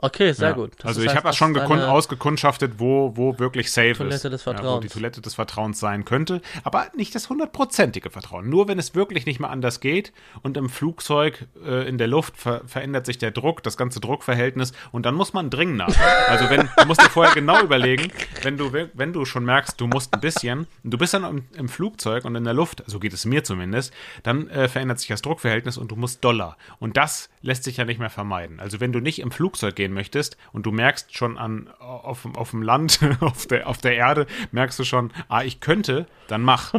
Okay, 0.03 0.33
sehr 0.33 0.49
ja. 0.49 0.53
gut. 0.53 0.73
Das 0.79 0.85
also 0.87 1.01
ich 1.03 1.15
habe 1.15 1.27
das 1.29 1.37
schon 1.37 1.55
ausgekundschaftet, 1.57 2.73
wo, 2.77 3.15
wo 3.15 3.39
wirklich 3.39 3.71
safe 3.71 3.93
Toilette 3.93 4.15
ist. 4.15 4.33
Des 4.33 4.43
Vertrauens. 4.43 4.69
Ja, 4.69 4.75
wo 4.75 4.79
die 4.81 4.89
Toilette 4.89 5.21
des 5.21 5.33
Vertrauens 5.33 5.79
sein 5.79 6.03
könnte. 6.03 6.41
Aber 6.65 6.87
nicht 6.93 7.15
das 7.15 7.29
hundertprozentige 7.29 8.09
Vertrauen. 8.09 8.49
Nur 8.49 8.67
wenn 8.67 8.77
es 8.77 8.95
wirklich 8.95 9.25
nicht 9.25 9.39
mehr 9.39 9.49
anders 9.49 9.79
geht 9.79 10.11
und 10.41 10.57
im 10.57 10.67
Flugzeug 10.67 11.47
äh, 11.65 11.87
in 11.87 11.97
der 11.97 12.07
Luft 12.07 12.35
ver 12.35 12.63
verändert 12.65 13.05
sich 13.05 13.17
der 13.17 13.31
Druck, 13.31 13.63
das 13.63 13.77
ganze 13.77 14.01
Druckverhältnis 14.01 14.73
und 14.91 15.05
dann 15.05 15.15
muss 15.15 15.31
man 15.31 15.49
dringend 15.49 15.77
nach. 15.77 15.95
Also 16.27 16.49
wenn, 16.49 16.67
du 16.77 16.85
musst 16.85 17.01
dir 17.01 17.09
vorher 17.09 17.33
genau 17.33 17.61
überlegen, 17.63 18.11
wenn 18.41 18.57
du, 18.57 18.73
wenn 18.73 19.13
du 19.13 19.23
schon 19.23 19.45
merkst, 19.45 19.79
du 19.79 19.87
musst 19.87 20.13
ein 20.13 20.19
bisschen, 20.19 20.67
du 20.83 20.97
bist 20.97 21.13
dann 21.13 21.23
im, 21.23 21.45
im 21.55 21.69
Flugzeug 21.69 22.25
und 22.25 22.35
in 22.35 22.43
der 22.43 22.53
Luft, 22.53 22.83
so 22.87 22.99
geht 22.99 23.13
es 23.13 23.23
mir 23.23 23.45
zumindest, 23.45 23.93
dann 24.23 24.49
äh, 24.49 24.67
verändert 24.67 24.99
sich 24.99 25.07
das 25.07 25.21
Druckverhältnis 25.21 25.77
und 25.77 25.91
du 25.91 25.95
musst 25.95 26.25
Dollar. 26.25 26.57
Und 26.79 26.97
das 26.97 27.29
lässt 27.41 27.63
sich 27.63 27.77
ja 27.77 27.85
nicht 27.85 27.99
mehr 27.99 28.09
vermeiden. 28.09 28.59
Also 28.59 28.81
wenn 28.81 28.91
du 28.91 28.99
nicht 28.99 29.19
im 29.19 29.31
Flugzeug 29.31 29.75
gehen 29.77 29.92
möchtest 29.93 30.37
und 30.51 30.65
du 30.65 30.71
merkst 30.71 31.15
schon 31.15 31.37
an, 31.37 31.69
auf, 31.79 32.25
auf 32.35 32.51
dem 32.51 32.61
Land, 32.61 32.99
auf 33.19 33.47
der, 33.47 33.67
auf 33.67 33.77
der 33.77 33.95
Erde, 33.95 34.27
merkst 34.51 34.79
du 34.79 34.83
schon, 34.83 35.11
ah, 35.27 35.43
ich 35.43 35.59
könnte, 35.59 36.07
dann 36.27 36.41
mach. 36.41 36.73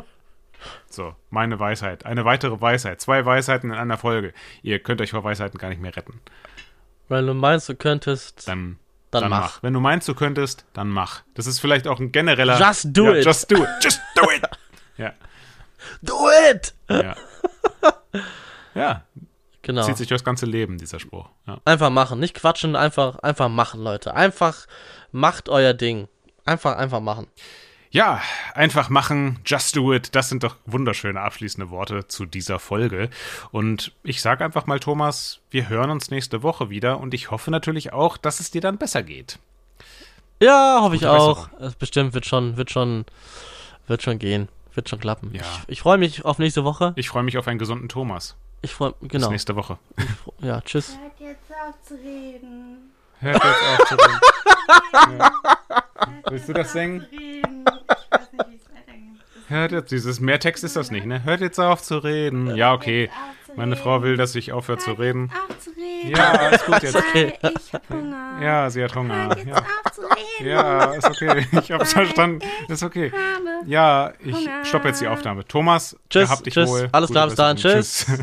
So, 0.88 1.14
meine 1.31 1.59
Weisheit. 1.59 2.07
Eine 2.07 2.24
weitere 2.24 2.61
Weisheit. 2.61 3.00
Zwei 3.00 3.27
Weisheiten 3.27 3.70
in 3.70 3.77
einer 3.77 3.98
Folge. 3.98 4.33
Ihr 4.62 4.79
könnt 4.79 5.00
euch 5.00 5.11
vor 5.11 5.22
Weisheiten 5.22 5.59
gar 5.59 5.68
nicht 5.68 5.81
mehr 5.81 5.94
retten. 5.94 6.20
Wenn 7.09 7.27
du 7.27 7.35
meinst, 7.35 7.68
du 7.68 7.74
könntest, 7.74 8.48
dann, 8.48 8.79
dann, 9.11 9.22
dann 9.22 9.31
mach. 9.31 9.40
mach. 9.40 9.62
Wenn 9.62 9.74
du 9.74 9.81
meinst, 9.81 10.09
du 10.09 10.14
könntest, 10.14 10.64
dann 10.72 10.88
mach. 10.88 11.22
Das 11.35 11.46
ist 11.46 11.61
vielleicht 11.61 11.87
auch 11.87 12.00
ein 12.00 12.12
genereller. 12.12 12.59
Just 12.59 12.96
do 12.96 13.07
ja, 13.07 13.16
it. 13.16 13.24
Just 13.24 13.50
do 13.50 13.57
it. 13.57 13.68
Just 13.83 14.00
do 14.14 14.22
it. 14.31 14.48
ja. 14.96 15.12
Do 16.03 16.29
it! 16.50 16.74
Ja. 16.88 17.16
ja, 18.74 19.05
Genau. 19.64 19.83
Zieht 19.83 19.96
sich 19.96 20.09
das 20.09 20.24
ganze 20.24 20.44
Leben, 20.44 20.77
dieser 20.77 21.00
Spruch. 21.00 21.31
Ja. 21.46 21.59
Einfach 21.64 21.88
machen, 21.88 22.20
nicht 22.20 22.35
quatschen, 22.35 22.77
einfach, 22.77 23.18
einfach 23.20 23.48
machen, 23.48 23.83
Leute. 23.83 24.14
Einfach 24.14 24.66
macht 25.11 25.48
euer 25.48 25.72
Ding. 25.72 26.07
Einfach, 26.44 26.77
einfach 26.77 27.00
machen. 27.00 27.27
Ja, 27.90 28.20
einfach 28.55 28.90
machen, 28.90 29.38
just 29.46 29.74
do 29.74 29.94
it. 29.94 30.14
Das 30.14 30.29
sind 30.29 30.42
doch 30.44 30.57
wunderschöne 30.66 31.18
abschließende 31.18 31.70
Worte 31.70 32.07
zu 32.09 32.27
dieser 32.27 32.59
Folge. 32.59 33.09
Und 33.53 33.92
ich 34.03 34.20
sage 34.20 34.44
einfach 34.44 34.66
mal, 34.66 34.81
Thomas, 34.81 35.40
wir 35.48 35.70
hören 35.70 35.90
uns 35.90 36.11
nächste 36.11 36.42
Woche 36.42 36.68
wieder 36.68 37.00
und 37.00 37.14
ich 37.14 37.31
hoffe 37.31 37.50
natürlich 37.50 37.92
auch, 37.92 38.18
dass 38.18 38.40
es 38.40 38.50
dir 38.50 38.61
dann 38.61 38.77
besser 38.77 39.03
geht. 39.03 39.38
Ja, 40.42 40.81
hoffe 40.83 40.96
ich 40.96 41.07
auch. 41.07 41.48
Es 41.59 41.74
bestimmt 41.74 42.12
wird 42.12 42.27
schon, 42.27 42.59
wird 42.59 42.70
schon, 42.70 43.07
wird 43.87 44.03
schon 44.03 44.18
gehen. 44.18 44.48
Wird 44.74 44.88
schon 44.88 44.98
klappen. 44.98 45.31
Ja. 45.33 45.42
Ich, 45.42 45.68
ich 45.68 45.81
freue 45.81 45.98
mich 45.98 46.24
auf 46.24 46.38
nächste 46.38 46.64
Woche. 46.64 46.92
Ich 46.96 47.09
freue 47.09 47.22
mich 47.22 47.38
auf 47.38 47.46
einen 47.46 47.61
gesunden 47.61 47.88
Thomas. 47.88 48.37
Ich 48.64 48.72
freue 48.72 48.94
genau. 49.03 49.27
Bis 49.27 49.31
nächste 49.31 49.57
Woche. 49.57 49.77
Ja, 50.40 50.62
tschüss. 50.62 50.96
Hört 50.98 51.20
jetzt 51.20 51.53
auf 51.53 51.74
zu 51.87 51.94
reden. 51.96 52.92
Hört 53.20 53.44
jetzt 53.44 53.81
auf 53.81 53.88
zu 53.88 53.94
reden. 53.94 55.18
ja. 55.18 55.33
Willst 56.31 56.48
du 56.48 56.53
das 56.55 56.72
singen? 56.72 57.07
Hört 59.48 59.72
jetzt, 59.72 59.92
dieses 59.92 60.18
Mehrtext 60.18 60.64
ist 60.64 60.77
das 60.77 60.90
nicht, 60.90 61.05
ne? 61.05 61.22
Hört 61.24 61.42
jetzt 61.42 61.61
auf 61.61 61.83
zu 61.83 61.98
reden. 61.98 62.57
Ja, 62.57 62.72
okay. 62.72 63.11
Meine 63.55 63.77
Frau 63.77 64.03
will, 64.03 64.16
dass 64.16 64.35
ich 64.35 64.53
aufhöre 64.53 64.79
zu 64.79 64.92
reden. 64.92 65.31
Auf 65.31 65.59
zu 65.59 65.70
reden. 65.70 66.16
Ja, 66.16 66.48
ist 66.48 66.64
gut 66.64 66.83
jetzt. 66.83 66.96
Okay. 66.96 67.35
Ich 67.42 67.72
hab 67.74 67.88
Hunger. 67.90 68.38
Ja, 68.42 68.70
sie 68.70 68.83
hat 68.83 68.94
Hunger. 68.94 69.29
Hört 69.29 69.37
jetzt 69.37 69.48
ja. 69.48 69.57
auf 69.57 69.92
zu 69.92 70.00
reden. 70.00 70.48
Ja, 70.48 70.85
ist 70.94 71.07
okay. 71.07 71.46
Ich 71.61 71.70
hab's 71.70 71.92
verstanden. 71.92 72.40
Ist 72.68 72.83
okay. 72.83 73.12
Ja, 73.66 74.14
ich 74.20 74.48
stoppe 74.62 74.88
jetzt 74.88 75.03
die 75.03 75.07
Aufnahme. 75.07 75.46
Thomas, 75.46 75.96
tschüss, 76.09 76.31
hab 76.31 76.42
dich 76.42 76.55
tschüss. 76.55 76.68
wohl. 76.70 76.88
Alles 76.92 77.11
klar, 77.11 77.27
bis 77.27 77.37
dann. 77.37 77.59
Tschüss. 77.59 78.07
tschüss. 78.07 78.18